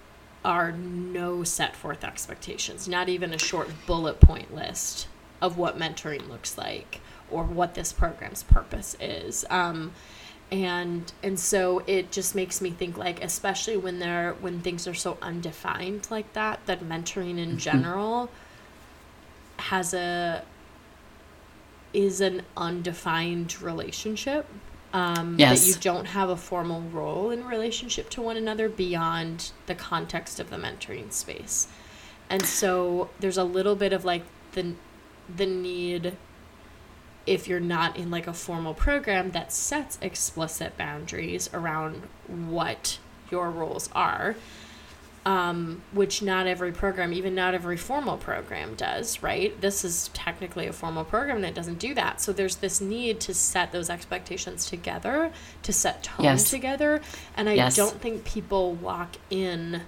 [0.45, 5.07] are no set forth expectations, not even a short bullet point list
[5.41, 9.45] of what mentoring looks like or what this program's purpose is.
[9.51, 9.93] Um,
[10.53, 14.95] and and so it just makes me think like especially when they're when things are
[14.95, 18.31] so undefined like that that mentoring in general
[19.59, 20.45] has a
[21.93, 24.47] is an undefined relationship
[24.93, 25.63] um, Yes.
[25.63, 30.39] that you don't have a formal role in relationship to one another beyond the context
[30.39, 31.67] of the mentoring space
[32.31, 34.23] and so there's a little bit of like
[34.53, 34.75] the
[35.35, 36.17] the need
[37.27, 42.99] if you're not in like a formal program that sets explicit boundaries around what
[43.31, 44.37] your roles are
[45.25, 50.69] um, which not every program even not every formal program does right this is technically
[50.69, 53.91] a formal program and it doesn't do that so there's this need to set those
[53.91, 55.33] expectations together
[55.65, 56.49] to set tone Yes.
[56.49, 57.01] together
[57.37, 57.75] and i Yes.
[57.75, 59.83] don't think people walk in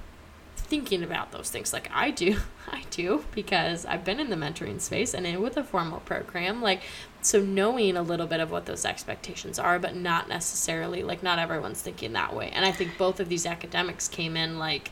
[0.68, 2.38] thinking about those things like I do.
[2.70, 6.60] I do because I've been in the mentoring space and in with a formal program
[6.60, 6.82] like
[7.22, 11.38] so knowing a little bit of what those expectations are but not necessarily like not
[11.38, 12.50] everyone's thinking that way.
[12.52, 14.90] And I think both of these academics came in like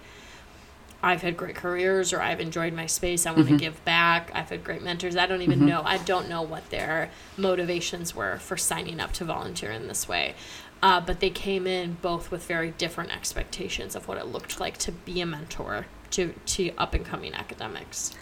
[1.03, 3.27] I've had great careers or I've enjoyed my space.
[3.27, 3.59] I want to mm-hmm.
[3.59, 4.31] give back.
[4.35, 5.15] I've had great mentors.
[5.17, 5.69] I don't even mm-hmm.
[5.69, 5.83] know.
[5.85, 10.35] I don't know what their motivations were for signing up to volunteer in this way.
[10.83, 14.77] Uh, but they came in both with very different expectations of what it looked like
[14.79, 18.15] to be a mentor to, to up and coming academics.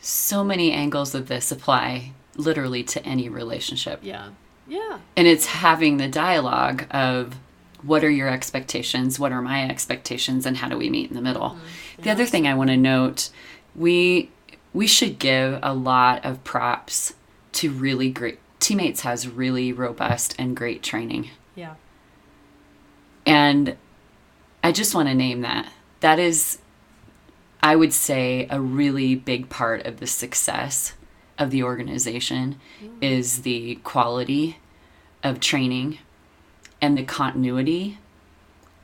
[0.00, 4.00] So many angles of this apply literally to any relationship.
[4.02, 4.30] Yeah.
[4.66, 4.98] Yeah.
[5.16, 7.36] And it's having the dialogue of
[7.82, 9.18] what are your expectations?
[9.18, 10.46] What are my expectations?
[10.46, 11.56] And how do we meet in the middle?
[11.98, 13.30] The other thing I want to note,
[13.74, 14.30] we
[14.72, 17.14] we should give a lot of props
[17.52, 21.30] to really great teammates has really robust and great training.
[23.26, 23.76] And
[24.62, 25.72] I just want to name that.
[26.00, 26.58] That is,
[27.62, 30.94] I would say, a really big part of the success
[31.38, 32.60] of the organization
[33.00, 34.58] is the quality
[35.22, 35.98] of training
[36.80, 37.98] and the continuity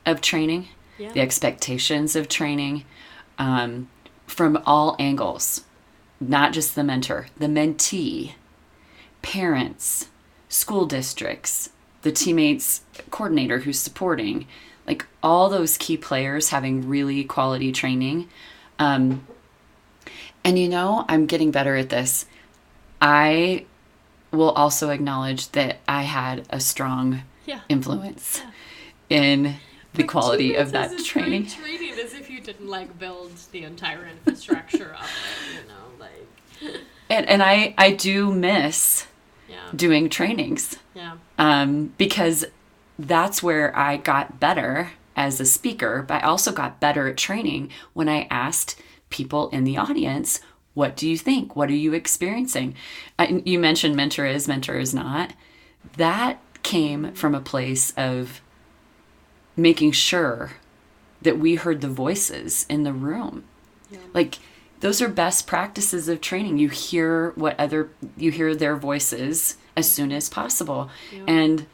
[0.06, 0.68] of training,
[0.98, 1.12] Yeah.
[1.12, 2.84] the expectations of training
[3.38, 3.88] um,
[4.26, 5.64] from all angles,
[6.20, 8.32] not just the mentor, the mentee,
[9.22, 10.08] parents,
[10.48, 11.70] school districts,
[12.02, 14.46] the teammates coordinator who's supporting,
[14.86, 18.28] like all those key players having really quality training.
[18.78, 19.26] Um,
[20.44, 22.26] and you know, I'm getting better at this.
[23.00, 23.66] I
[24.30, 27.60] will also acknowledge that I had a strong Yeah.
[27.68, 28.42] influence
[29.08, 29.56] in
[29.94, 31.46] the quality of that training.
[31.46, 36.74] Training as if you didn't like build the entire infrastructure it, you know, like
[37.10, 39.06] And, and I, I do miss
[39.48, 39.56] yeah.
[39.74, 41.16] doing trainings Yeah.
[41.38, 42.44] Um, because
[42.98, 47.70] that's where I got better as a speaker, but I also got better at training
[47.92, 48.80] when I asked
[49.10, 50.40] people in the audience,
[50.74, 51.56] What do you think?
[51.56, 52.74] What are you experiencing?
[53.18, 55.32] I, you mentioned mentor is, mentor is not.
[55.96, 58.40] That came from a place of
[59.56, 60.52] making sure
[61.22, 63.44] that we heard the voices in the room.
[63.90, 63.98] Yeah.
[64.14, 64.38] Like,
[64.80, 66.58] those are best practices of training.
[66.58, 70.90] You hear what other, you hear their voices as soon as possible.
[71.12, 71.22] Yeah.
[71.28, 71.66] And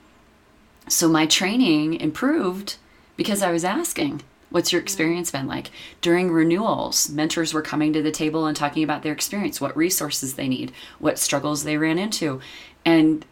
[0.86, 2.76] so my training improved
[3.16, 5.70] because I was asking, what's your experience been like?
[6.02, 10.34] During renewals, mentors were coming to the table and talking about their experience, what resources
[10.34, 12.40] they need, what struggles they ran into.
[12.84, 13.24] And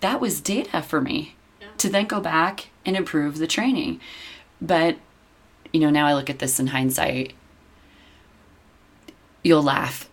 [0.00, 1.68] that was data for me Yeah.
[1.78, 3.98] to then go back and improve the training.
[4.60, 4.98] But,
[5.72, 7.32] you know, now I look at this in hindsight,
[9.42, 10.08] you'll laugh.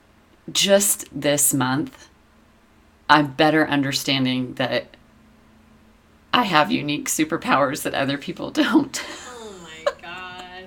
[0.52, 2.09] Just this month,
[3.10, 4.96] I'm better understanding that
[6.32, 9.04] I have unique superpowers that other people don't.
[9.32, 10.66] Oh my god.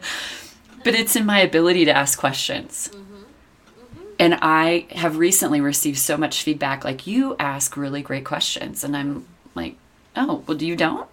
[0.85, 2.91] but it's in my ability to ask questions.
[2.93, 3.15] Mm-hmm.
[3.15, 4.03] Mm-hmm.
[4.19, 8.83] And I have recently received so much feedback like, you ask really great questions.
[8.83, 9.77] And I'm like,
[10.17, 11.09] oh, well, do you don't?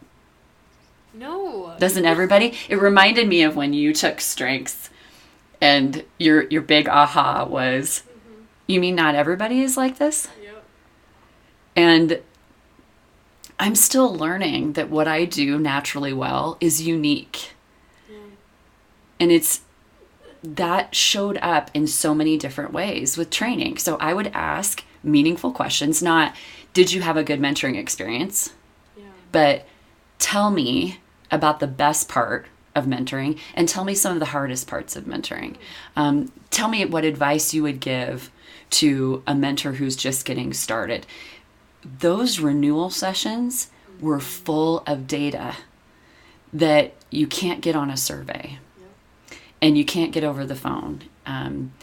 [1.14, 1.76] No.
[1.80, 2.56] Doesn't everybody?
[2.70, 4.90] It reminded me of when you took strengths
[5.62, 8.44] and your your big aha was, mm-hmm.
[8.68, 10.28] you mean not everybody is like this?
[11.80, 12.20] And
[13.58, 17.54] I'm still learning that what I do naturally well is unique.
[19.18, 19.62] And it's
[20.44, 23.78] that showed up in so many different ways with training.
[23.78, 26.36] So I would ask meaningful questions, not
[26.74, 28.52] did you have a good mentoring experience,
[28.98, 29.06] Yeah.
[29.32, 29.66] but
[30.18, 31.00] tell me
[31.32, 35.06] about the best part of mentoring and tell me some of the hardest parts of
[35.06, 35.56] mentoring.
[35.96, 38.32] Um, tell me what advice you would give
[38.72, 41.06] to a mentor who's just getting started.
[41.84, 43.70] Those renewal sessions
[44.00, 45.56] were full of data
[46.52, 48.60] that you can't get on a survey
[49.62, 51.04] and you can't get over the phone.
[51.26, 51.74] Um,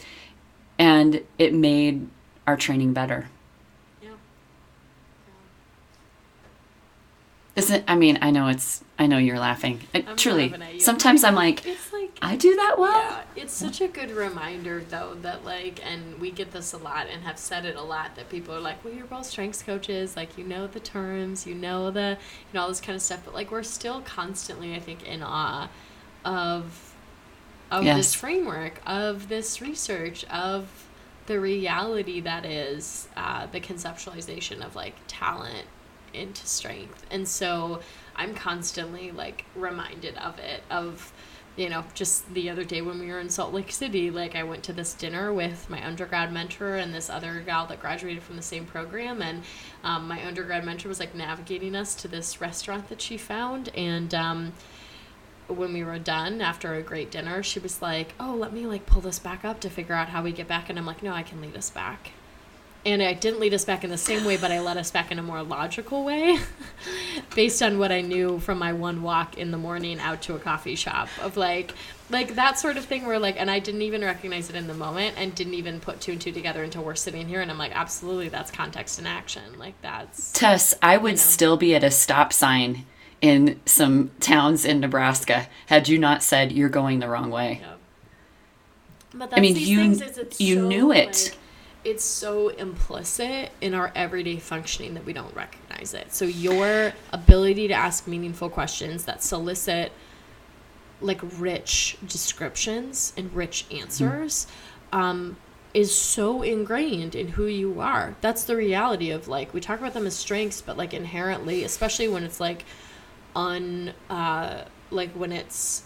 [0.79, 2.07] and it made
[2.45, 3.29] our training better.
[7.55, 9.81] Isn't I mean I know it's I know you're laughing.
[9.95, 10.79] I'm truly, laughing at you.
[10.79, 11.63] sometimes I'm like
[12.21, 12.99] I do that well.
[12.99, 17.07] Yeah, it's such a good reminder though that like and we get this a lot
[17.11, 20.15] and have said it a lot that people are like, Well you're both strengths coaches,
[20.15, 23.21] like you know the terms, you know the you know all this kind of stuff,
[23.25, 25.69] but like we're still constantly I think in awe
[26.25, 26.93] of
[27.69, 27.97] of Yes.
[27.97, 30.85] this framework, of this research, of
[31.27, 35.65] the reality that is uh, the conceptualization of like talent
[36.13, 37.05] into strength.
[37.11, 37.81] And so
[38.15, 41.11] I'm constantly like reminded of it, of,
[41.57, 44.43] you know, just the other day when we were in Salt Lake City, like I
[44.43, 48.35] went to this dinner with my undergrad mentor and this other gal that graduated from
[48.35, 49.21] the same program.
[49.21, 49.41] And
[49.83, 53.69] um, my undergrad mentor was like navigating us to this restaurant that she found.
[53.69, 54.53] And, um,
[55.47, 58.85] when we were done after a great dinner, she was like, "Oh, let me like
[58.85, 61.13] pull this back up to figure out how we get back." And I'm like, "No,
[61.13, 62.11] I can lead us back."
[62.85, 65.11] And I didn't lead us back in the same way, but I led us back
[65.11, 66.39] in a more logical way,
[67.35, 70.39] based on what I knew from my one walk in the morning out to a
[70.39, 71.73] coffee shop of like,
[72.09, 73.05] like that sort of thing.
[73.05, 75.99] Where like, and I didn't even recognize it in the moment, and didn't even put
[75.99, 79.07] two and two together until we're sitting here, and I'm like, absolutely, that's context and
[79.07, 79.59] action.
[79.59, 81.17] Like that's Tess, I would know.
[81.17, 82.85] still be at a stop sign
[83.21, 87.59] in some towns in Nebraska had you not said you're going the wrong way.
[87.61, 89.27] Yeah.
[89.31, 91.07] I mean, these you- things, is it's you so, knew it.
[91.31, 91.37] like,
[91.87, 96.13] it's so implicit in our everyday functioning that we don't recognize it.
[96.13, 99.93] So your ability to ask meaningful questions that solicit
[100.99, 104.47] like rich descriptions and rich answers
[104.91, 105.37] um,
[105.73, 108.17] is so ingrained in who you are.
[108.19, 112.09] That's the reality of like we talk about them as strengths, but like inherently, especially
[112.09, 112.65] when it's like
[113.33, 115.83] un uh, like when it's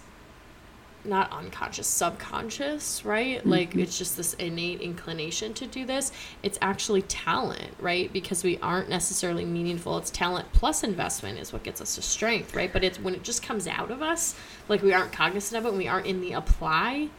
[1.03, 3.45] not unconscious, subconscious, right?
[3.45, 6.11] Like it's just this innate inclination to do this.
[6.43, 8.11] It's actually talent, right?
[8.13, 9.97] Because we aren't necessarily meaningful.
[9.97, 12.71] It's talent plus investment is what gets us to strength, right?
[12.71, 14.35] But it's when it just comes out of us,
[14.69, 17.09] like we aren't cognizant of it, when we aren't in the apply,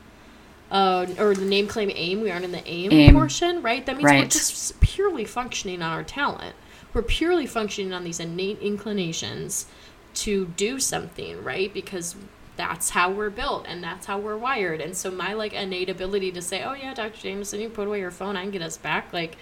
[0.70, 3.14] uh, or the name, claim, aim, we aren't in the aim, Aim.
[3.14, 3.85] portion, right?
[3.85, 6.55] That means we're just purely functioning on our talent.
[6.95, 9.66] We're purely functioning on these innate inclinations
[10.14, 11.72] to do something, right?
[11.72, 12.16] Because
[12.63, 14.81] that's how we're built and that's how we're wired.
[14.81, 17.21] And so my like innate ability to say, "Oh yeah, Dr.
[17.21, 19.37] Jameson, you put away your phone, I can get us back." Like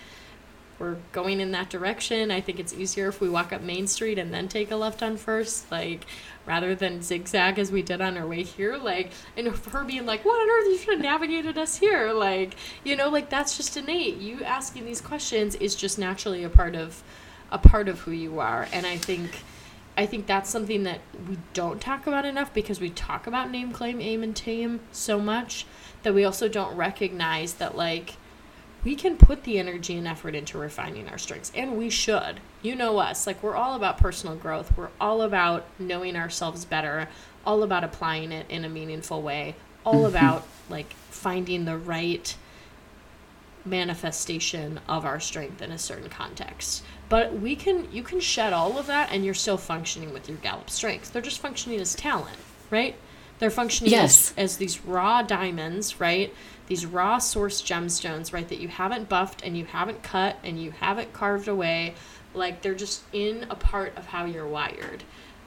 [0.78, 2.30] we're going in that direction.
[2.30, 5.02] I think it's easier if we walk up Main Street and then take a left
[5.02, 6.06] on first, like
[6.46, 8.78] rather than zigzag as we did on our way here.
[8.78, 10.72] Like, and her being like, "What on earth?
[10.72, 12.54] You should have navigated us here." Like,
[12.84, 14.16] you know, like that's just innate.
[14.16, 17.02] You asking these questions is just naturally a part of
[17.52, 19.42] a part of who you are, and I think.
[19.96, 23.72] I think that's something that we don't talk about enough because we talk about name,
[23.72, 25.66] claim, aim, and tame so much
[26.02, 28.14] that we also don't recognize that, like,
[28.82, 32.40] we can put the energy and effort into refining our strengths, and we should.
[32.62, 33.26] You know us.
[33.26, 37.08] Like, we're all about personal growth, we're all about knowing ourselves better,
[37.44, 42.34] all about applying it in a meaningful way, all about, like, finding the right
[43.64, 46.82] manifestation of our strength in a certain context.
[47.10, 50.38] But we can you can shed all of that and you're still functioning with your
[50.38, 51.10] Gallup strengths.
[51.10, 52.38] They're just functioning as talent,
[52.70, 52.94] right?
[53.40, 54.32] They're functioning Yes.
[54.32, 56.32] as, as these raw diamonds, right?
[56.68, 60.70] These raw source gemstones, right, that you haven't buffed and you haven't cut and you
[60.70, 61.94] haven't carved away.
[62.32, 65.02] Like they're just in a part of how you're wired.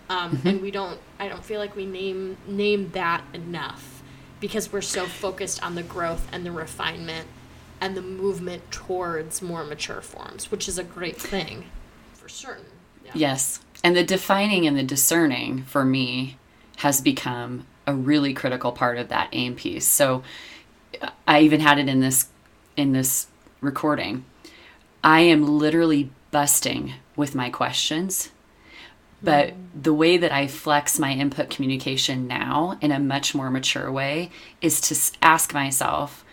[0.09, 4.03] Um, and we don't I don't feel like we name name that enough
[4.41, 7.25] because we're so focused on the growth and the refinement
[7.83, 11.65] and the movement towards more mature forms, which is a great thing
[12.13, 12.63] for certain.
[13.03, 13.11] Yeah.
[13.13, 13.59] Yes.
[13.83, 16.37] And the defining and the discerning for me
[16.77, 19.85] has become a really critical part of that aim piece.
[19.85, 20.23] So
[21.27, 22.29] I even had it in this
[22.77, 23.27] in this
[23.59, 24.23] recording.
[25.03, 28.31] I am literally busting with my questions.
[29.21, 29.55] But mm.
[29.83, 34.31] the way that I flex my input communication now in a much more mature way
[34.61, 36.23] is to ask myself,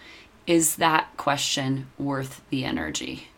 [0.46, 3.28] is that question worth the energy?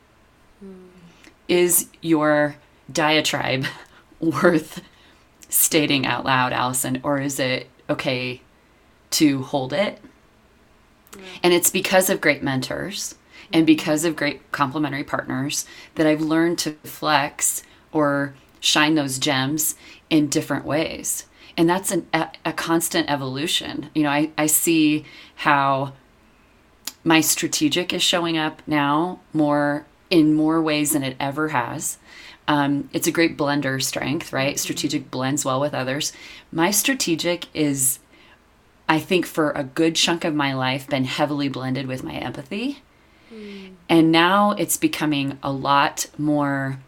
[1.49, 2.57] Is your
[2.91, 3.67] diatribe
[4.21, 4.83] worth
[5.49, 8.41] stating out loud, Allison, or is it okay
[9.11, 10.01] to hold it?
[11.43, 13.17] And it's because of great mentors
[13.53, 19.75] and because of great complementary partners that I've learned to flex or shine those gems
[20.09, 21.27] in different ways.
[21.57, 23.91] And that's an, a, a constant evolution.
[23.95, 25.05] You know, I, I see
[25.37, 25.93] how
[27.05, 31.99] my strategic is showing up now more in more ways than it ever has.
[32.47, 34.59] Um, it's a great blender strength, right?
[34.59, 36.13] Strategic blends well with others.
[36.51, 37.99] My strategic is,
[38.89, 42.83] I think, for a good chunk of my life, been heavily blended with my empathy.
[43.33, 43.75] Mm.
[43.89, 46.81] And now it's becoming a lot more,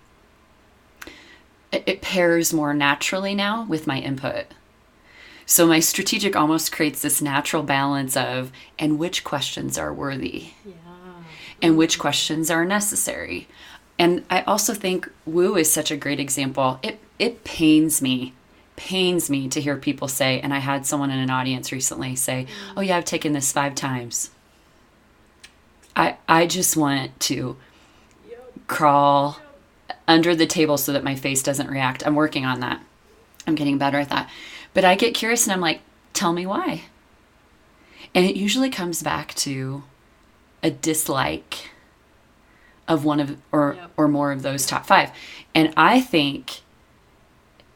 [1.73, 4.47] it, it pairs more naturally now with my input.
[5.47, 10.51] So my strategic almost creates this natural balance of, and which questions are worthy?
[10.65, 10.75] Yeah.
[11.61, 13.47] And which questions are necessary?
[13.99, 16.81] And I also think woo is such a great example.
[16.83, 18.33] It it pains me,
[18.77, 22.47] pains me to hear people say, and I had someone in an audience recently say,
[22.77, 24.31] "Oh yeah, I've taken this 5 times."
[25.95, 27.57] I I just want to
[28.67, 29.39] crawl
[30.09, 32.05] under the table so that my face doesn't react.
[32.05, 32.83] I'm working on that.
[33.47, 34.29] I'm getting better at that.
[34.75, 35.81] But I get curious and I'm like,
[36.13, 36.83] "Tell me why."
[38.15, 39.85] And it usually comes back to
[40.63, 41.71] a dislike
[42.87, 43.91] of one of or yep.
[43.97, 45.11] or more of those top 5.
[45.55, 46.61] And I think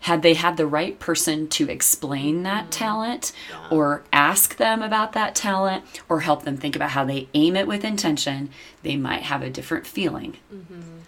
[0.01, 2.71] had they had the right person to explain that mm-hmm.
[2.71, 3.69] talent yeah.
[3.71, 7.67] or ask them about that talent or help them think about how they aim it
[7.67, 8.51] with intention,
[8.83, 10.37] they might have a different feeling.
[10.55, 10.99] Mm-hmm.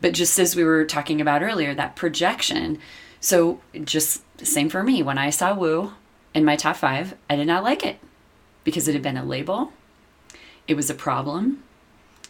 [0.00, 2.78] But just as we were talking about earlier, that projection.
[3.20, 5.02] So, just same for me.
[5.02, 5.92] When I saw Woo
[6.34, 7.98] in my top five, I did not like it
[8.64, 9.72] because it had been a label,
[10.66, 11.62] it was a problem,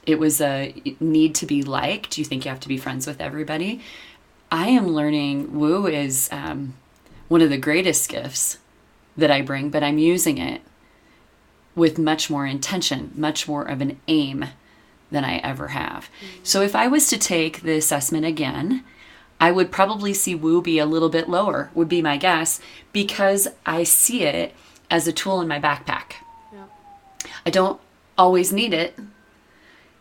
[0.06, 2.18] it was a need to be liked.
[2.18, 3.80] You think you have to be friends with everybody.
[4.50, 6.74] I am learning woo is um,
[7.28, 8.58] one of the greatest gifts
[9.16, 10.60] that I bring, but I'm using it
[11.74, 14.46] with much more intention, much more of an aim
[15.10, 16.04] than I ever have.
[16.04, 16.40] Mm-hmm.
[16.42, 18.84] So if I was to take the assessment again,
[19.40, 22.60] I would probably see woo be a little bit lower, would be my guess,
[22.92, 24.54] because I see it
[24.90, 26.14] as a tool in my backpack.
[26.52, 26.64] Yeah.
[27.44, 27.80] I don't
[28.16, 28.98] always need it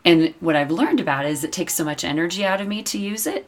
[0.06, 2.84] and what I've learned about it is it takes so much energy out of me
[2.84, 3.48] to use it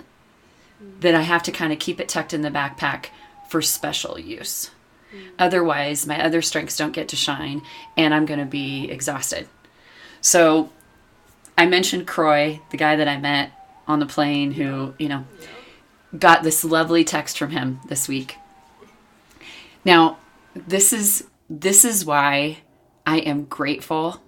[0.81, 1.01] mm.
[1.01, 3.07] that I have to kind of keep it tucked in the backpack
[3.49, 4.71] for special use.
[5.13, 5.29] Mm.
[5.37, 7.61] Otherwise, my other strengths don't get to shine
[7.97, 9.47] and I'm going to be exhausted.
[10.21, 10.69] So
[11.57, 13.51] I mentioned Croy, the guy that I met
[13.87, 15.25] on the plane who, you know,
[16.17, 18.37] got this lovely text from him this week.
[19.83, 20.17] Now,
[20.55, 22.59] this is this is why
[23.05, 24.21] I am grateful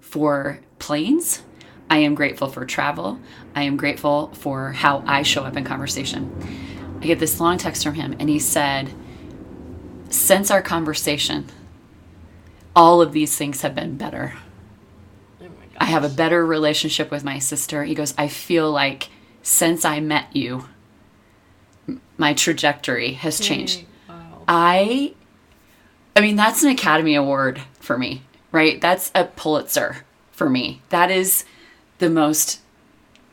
[0.00, 1.42] for planes
[1.88, 3.20] I am grateful for travel.
[3.54, 6.32] I am grateful for how I show up in conversation.
[7.00, 8.92] I get this long text from him, and he said,
[10.10, 11.46] Since our conversation,
[12.74, 14.34] all of these things have been better.
[15.40, 15.46] Oh
[15.78, 17.84] I have a better relationship with my sister.
[17.84, 19.08] He goes, I feel like
[19.42, 20.68] since I met you,
[22.16, 23.84] my trajectory has changed.
[24.08, 24.42] Wow.
[24.48, 25.14] I
[26.14, 28.22] I mean that's an Academy Award for me,
[28.52, 28.80] right?
[28.80, 30.82] That's a Pulitzer for me.
[30.90, 31.44] That is
[31.98, 32.60] the most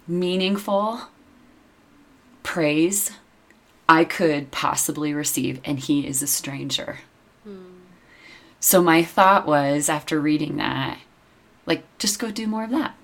[0.08, 1.02] meaningful
[2.44, 3.12] praise
[3.88, 7.00] I could possibly receive, and he is a stranger.
[7.44, 7.80] Hmm.
[8.60, 11.00] So my thought was after reading that,
[11.66, 12.96] like, just go do more of that,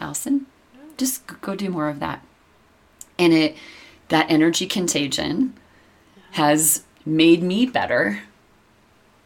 [0.00, 0.46] Allison.
[0.96, 2.24] Just go do more of that.
[3.18, 3.56] And it,
[4.08, 5.54] that energy contagion
[6.32, 8.22] has made me better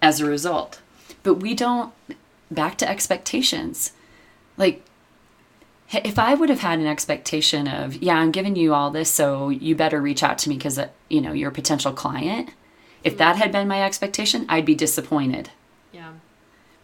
[0.01, 0.81] as a result.
[1.23, 1.93] But we don't,
[2.51, 3.93] back to expectations.
[4.57, 4.85] Like,
[5.93, 9.49] if I would have had an expectation of, yeah, I'm giving you all this, so
[9.49, 12.51] you better reach out to me because, uh, you know, you're a potential client.
[13.03, 15.51] If that had been my expectation, I'd be disappointed.
[15.93, 16.13] Yeah.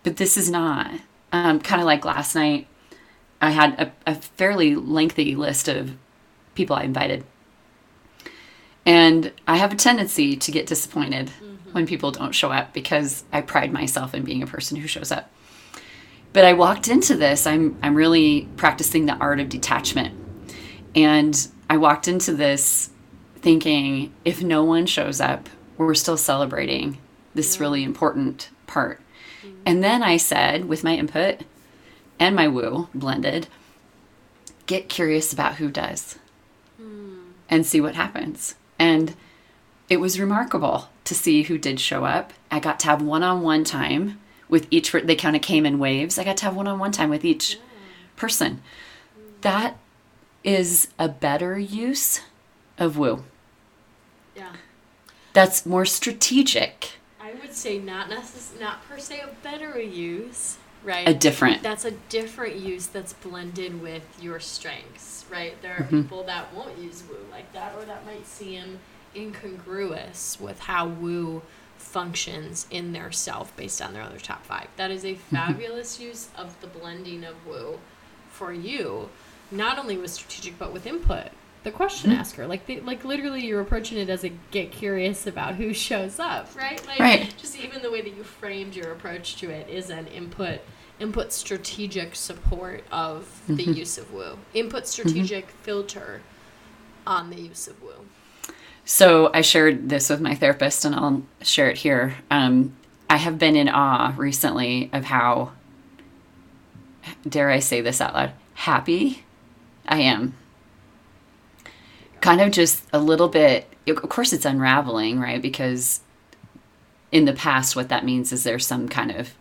[0.02, 0.90] But this is not.
[1.32, 2.66] Um, kind of like last night,
[3.40, 5.92] I had a, a fairly lengthy list of
[6.54, 7.24] people I invited.
[8.86, 11.72] And I have a tendency to get disappointed mm-hmm.
[11.72, 15.10] when people don't show up because I pride myself in being a person who shows
[15.10, 15.30] up.
[16.32, 20.14] But I walked into this, I'm, I'm really practicing the art of detachment.
[20.94, 22.90] And I walked into this
[23.36, 26.98] thinking if no one shows up, we're still celebrating
[27.34, 29.00] this really important part.
[29.44, 29.56] Mm-hmm.
[29.66, 31.40] And then I said, with my input
[32.20, 33.48] and my woo blended,
[34.66, 36.18] get curious about who does
[36.80, 37.22] mm.
[37.48, 38.54] and see what happens.
[38.78, 39.14] And
[39.88, 42.32] it was remarkable to see who did show up.
[42.50, 45.78] I got to have one on one time with each they kind of came in
[45.78, 46.18] waves.
[46.18, 47.58] I got to have one-on-one time with each
[48.16, 48.62] person.
[49.40, 49.76] That
[50.44, 52.20] is a better use
[52.78, 53.24] of woo.
[54.36, 54.52] Yeah.
[55.32, 56.92] That's more strategic.
[57.20, 61.08] I would say not necess- not per se a better use right?
[61.08, 61.62] A different.
[61.62, 66.02] That's a different use that's blended with your strengths right there are mm-hmm.
[66.02, 68.78] people that won't use woo like that or that might seem
[69.14, 71.42] incongruous with how woo
[71.78, 74.66] functions in their self based on their other top five.
[74.76, 77.78] That is a fabulous use of the blending of woo
[78.30, 79.08] for you,
[79.50, 81.28] not only with strategic but with input.
[81.64, 82.20] The question Mm-hmm.
[82.20, 86.18] asker, like the, like literally, you're approaching it as a get curious about who shows
[86.20, 86.84] up, right?
[86.86, 87.34] Like Right.
[87.36, 90.60] just even the way that you framed your approach to it is an input
[90.98, 93.72] input strategic support of the Mm-hmm.
[93.72, 96.22] use of woo, input strategic filter
[97.06, 98.06] on the use of woo.
[98.84, 102.16] So I shared this with my therapist, and I'll share it here.
[102.30, 102.76] Um,
[103.10, 105.52] I have been in awe recently of how,
[107.28, 109.24] dare I say this out loud, happy
[109.86, 110.34] I am.
[112.20, 115.42] Kind of just a little bit, of course, it's unraveling, right?
[115.42, 116.00] Because
[117.12, 119.34] in the past, what that means is there's some kind of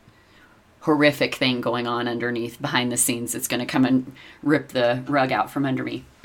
[0.85, 4.13] horrific thing going on underneath behind the scenes that's going to come and
[4.43, 6.05] rip the rug out from under me.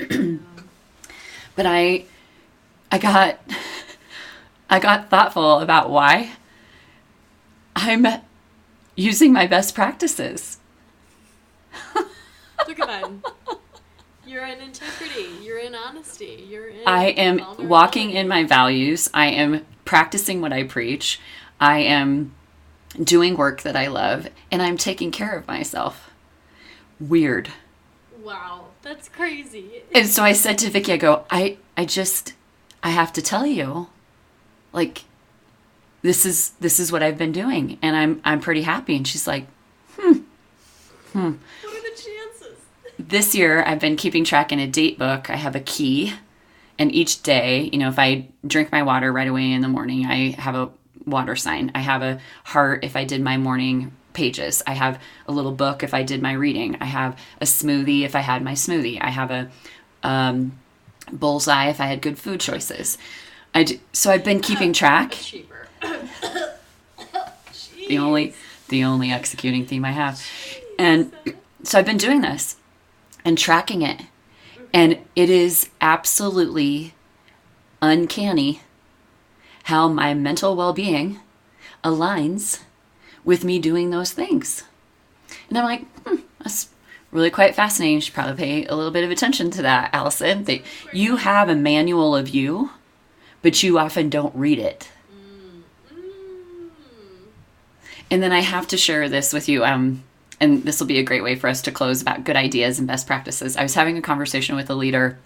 [1.55, 2.05] but I
[2.91, 3.39] I got
[4.69, 6.33] I got thoughtful about why
[7.75, 8.05] I'm
[8.95, 10.59] using my best practices.
[11.95, 13.09] Look at that.
[14.27, 15.27] You're in integrity.
[15.41, 16.45] You're in honesty.
[16.47, 16.83] You're in.
[16.85, 19.09] I am walking in my values.
[19.11, 21.19] I am practicing what I preach.
[21.59, 22.35] I am
[23.01, 26.11] doing work that I love and I'm taking care of myself.
[26.99, 27.49] Weird.
[28.21, 29.83] Wow, that's crazy.
[29.93, 32.33] And so I said to Vicky, I go, I, I just,
[32.83, 33.87] I have to tell you,
[34.73, 35.05] like,
[36.01, 38.95] this is this is what I've been doing, and I'm I'm pretty happy.
[38.95, 39.45] And she's like,
[39.97, 40.19] hmm,
[41.13, 41.31] hmm.
[41.63, 42.57] What are the chances?
[42.97, 45.29] this year I've been keeping track in a date book.
[45.29, 46.13] I have a key,
[46.79, 50.05] and each day, you know, if I drink my water right away in the morning,
[50.05, 50.69] I have a
[51.05, 51.71] water sign.
[51.75, 54.61] I have a heart if I did my morning pages.
[54.67, 56.77] I have a little book if I did my reading.
[56.81, 58.99] I have a smoothie if I had my smoothie.
[59.01, 59.49] I have a
[60.03, 60.53] um,
[61.11, 62.97] bullseye if I had good food choices.
[63.53, 65.11] I d- so I've been keeping track.
[65.11, 65.67] Cheaper.
[67.87, 68.33] the only
[68.69, 70.25] the only executing theme I have.
[70.77, 71.11] And
[71.63, 72.55] so I've been doing this
[73.23, 74.01] and tracking it.
[74.73, 76.93] And it is absolutely
[77.81, 78.61] uncanny
[79.63, 81.19] how my mental well-being
[81.83, 82.61] aligns
[83.23, 84.63] with me doing those things.
[85.49, 86.69] And I'm like, hmm, that's
[87.11, 87.95] really quite fascinating.
[87.95, 90.45] You should probably pay a little bit of attention to that, Allison.
[90.45, 92.71] That you have a manual of you,
[93.41, 94.89] but you often don't read it.
[98.09, 99.63] And then I have to share this with you.
[99.63, 100.03] Um,
[100.39, 102.87] and this will be a great way for us to close about good ideas and
[102.87, 103.55] best practices.
[103.55, 105.19] I was having a conversation with a leader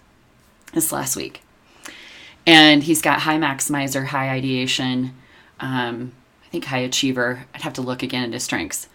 [0.72, 1.40] this last week,
[2.46, 5.14] and he's got high maximizer, high ideation,
[5.60, 6.12] um,
[6.44, 7.44] I think high achiever.
[7.54, 8.88] I'd have to look again into strengths.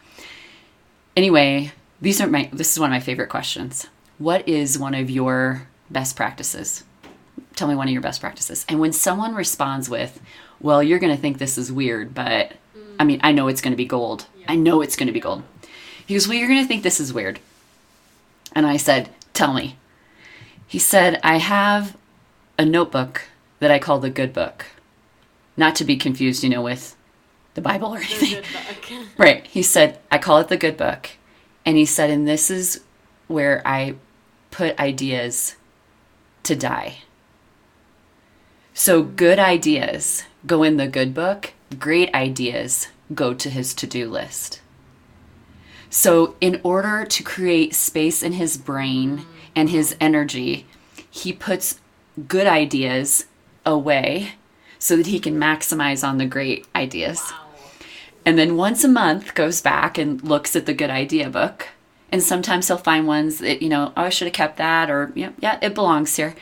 [1.16, 2.50] Anyway, these are my.
[2.54, 3.88] This is one of my favorite questions.
[4.18, 6.84] What is one of your best practices?
[7.56, 8.66] Tell me one of your best practices.
[8.70, 10.22] And when someone responds with,
[10.60, 12.54] "Well, you're going to think this is weird, but
[13.00, 14.28] I mean, I know it's going to be gold.
[14.48, 15.44] I know it's going to be gold."
[16.12, 17.40] He goes, Well, you're going to think this is weird.
[18.52, 19.78] And I said, Tell me.
[20.68, 21.96] He said, I have
[22.60, 23.24] a notebook
[23.62, 24.66] that I call the good book.
[25.56, 26.96] Not to be confused, you know, with
[27.54, 28.44] the Bible or anything.
[29.18, 29.46] Right.
[29.46, 31.12] He said, I call it the good book.
[31.64, 32.82] And he said, and this is
[33.28, 33.96] where I
[34.50, 35.56] put ideas
[36.44, 36.98] to die.
[38.74, 44.10] So good ideas go in the good book, great ideas go to his to do
[44.10, 44.62] list.
[45.90, 50.66] So, in order to create space in his brain and his energy,
[51.10, 51.80] he puts
[52.28, 53.26] good ideas
[53.66, 54.34] away
[54.80, 57.20] so that he can maximize on the great ideas.
[57.32, 57.38] Wow.
[58.26, 61.70] And then once a month goes back and looks at the good idea book.
[62.12, 65.14] And sometimes he'll find ones that, you know, oh, I should have kept that, or,
[65.16, 66.36] yeah, yeah, it belongs here.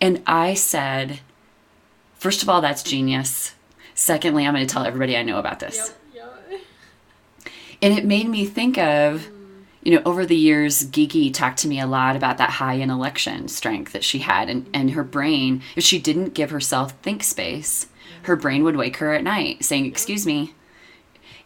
[0.00, 1.20] And I said,
[2.16, 3.54] first of all, that's genius.
[3.94, 5.94] Secondly, I'm going to tell everybody I know about this.
[6.14, 6.24] Yep.
[6.50, 6.60] Yep.
[7.80, 9.28] And it made me think of,
[9.82, 13.48] you know, over the years, Gigi talked to me a lot about that high intellection
[13.48, 14.48] strength that she had.
[14.48, 17.86] And, and her brain, if she didn't give herself think space,
[18.22, 20.54] her brain would wake her at night saying, Excuse me.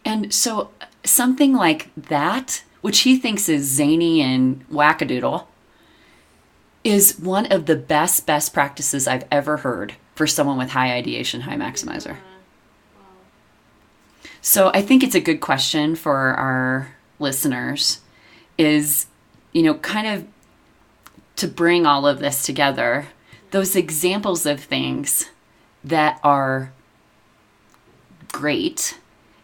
[0.03, 0.71] And so
[1.03, 5.45] something like that, which he thinks is zany and wackadoodle,
[6.83, 11.41] is one of the best, best practices I've ever heard for someone with high ideation,
[11.41, 12.17] high maximizer.
[14.41, 18.01] So I think it's a good question for our listeners
[18.57, 19.07] is,
[19.51, 20.27] you know, kind of
[21.37, 23.07] to bring all of this together,
[23.51, 25.29] those examples of things
[25.83, 26.71] that are
[28.31, 28.97] great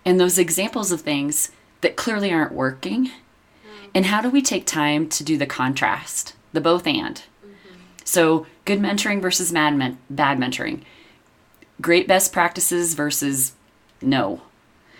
[0.05, 1.51] and those examples of things
[1.81, 3.05] that clearly aren't working.
[3.05, 3.89] Mm-hmm.
[3.95, 7.15] And how do we take time to do the contrast, the both and?
[7.15, 7.75] Mm-hmm.
[8.03, 10.81] So, good mentoring versus bad, men- bad mentoring,
[11.81, 13.53] great best practices versus
[14.01, 14.41] no.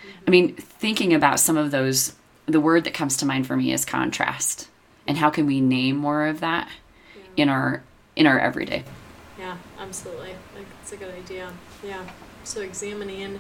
[0.02, 0.24] Mm-hmm.
[0.28, 2.14] I mean, thinking about some of those,
[2.50, 4.68] the word that comes to mind for me is contrast.
[5.08, 6.70] And how can we name more of that
[7.36, 7.84] in our
[8.16, 8.84] in our everyday?
[9.38, 10.36] Yeah, absolutely.
[10.56, 11.52] Like that's a good idea.
[11.84, 12.06] Yeah.
[12.44, 13.40] So examining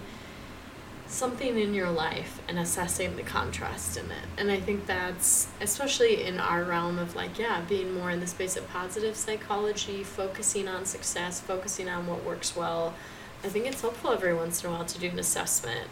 [1.07, 4.25] something in your life and assessing the contrast in it.
[4.37, 8.27] And I think that's especially in our realm of like, yeah, being more in the
[8.27, 12.93] space of positive psychology, focusing on success, focusing on what works well.
[13.43, 15.87] I think it's helpful every once in a while to do an assessment.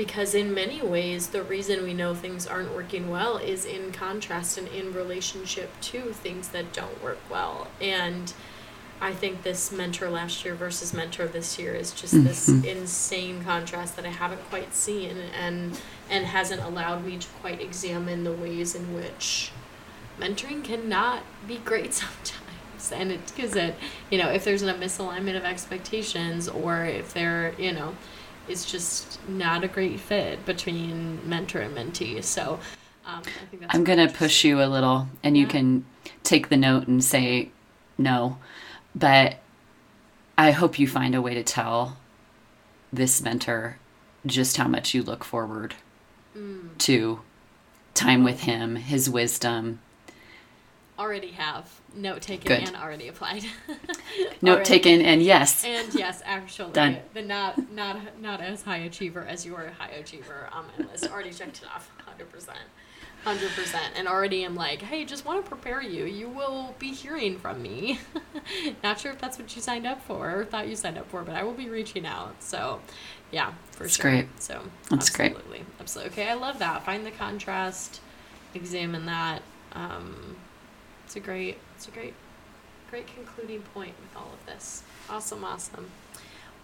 [0.00, 4.56] Because in many ways, the reason we know things aren't working well is in contrast
[4.56, 7.68] and in relationship to things that don't work well.
[7.82, 8.32] And
[8.98, 12.24] I think this mentor last year versus mentor this year is just mm-hmm.
[12.24, 15.78] this insane contrast that I haven't quite seen and
[16.08, 19.52] and hasn't allowed me to quite examine the ways in which
[20.18, 22.90] mentoring cannot be great sometimes.
[22.90, 23.74] And it's because it,
[24.08, 27.96] you know, if there's a misalignment of expectations or if there, you know,
[28.50, 32.22] is just not a great fit between mentor and mentee.
[32.22, 32.58] So
[33.06, 35.42] um, I think I'm going to push you a little and yeah.
[35.42, 35.84] you can
[36.22, 37.50] take the note and say
[37.96, 38.38] no.
[38.94, 39.38] But
[40.36, 41.96] I hope you find a way to tell
[42.92, 43.78] this mentor
[44.26, 45.74] just how much you look forward
[46.36, 46.76] mm.
[46.78, 47.20] to
[47.94, 49.80] time with him, his wisdom.
[50.98, 52.68] Already have note taken Good.
[52.68, 53.44] and already applied.
[54.42, 54.64] note already.
[54.64, 55.64] taken and yes.
[55.64, 56.98] And yes, actually, Done.
[57.14, 60.86] the not not not as high achiever as you are a high achiever on my
[60.86, 61.10] list.
[61.10, 62.58] Already checked it off, hundred percent.
[63.24, 66.06] Hundred percent, and already am like, hey, just want to prepare you.
[66.06, 68.00] You will be hearing from me.
[68.82, 71.22] Not sure if that's what you signed up for or thought you signed up for,
[71.22, 72.42] but I will be reaching out.
[72.42, 72.80] So,
[73.30, 73.84] yeah, for sure.
[73.84, 74.10] that's sure.
[74.10, 74.42] great.
[74.42, 75.32] So that's great.
[75.32, 75.66] absolutely, great.
[75.80, 76.12] Absolutely.
[76.12, 76.86] Okay, I love that.
[76.86, 78.00] Find the contrast,
[78.54, 79.42] examine that.
[79.72, 80.36] Um,
[81.10, 82.14] it's a great, it's a great,
[82.88, 84.84] great concluding point with all of this.
[85.08, 85.90] Awesome, awesome.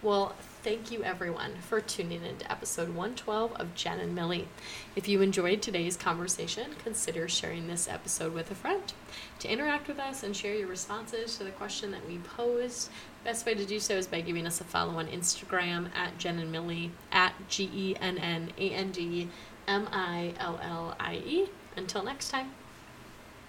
[0.01, 4.47] Well, thank you everyone for tuning in to episode 112 of Genn and Millie.
[4.95, 8.93] If you enjoyed today's conversation, consider sharing this episode with a friend.
[9.39, 12.89] To interact with us and share your responses to the question that we posed,
[13.25, 16.39] best way to do so is by giving us a follow on Instagram at Genn
[16.39, 19.27] and Millie at G E N N A N D
[19.67, 21.49] M I L L I E.
[21.75, 22.51] Until next time.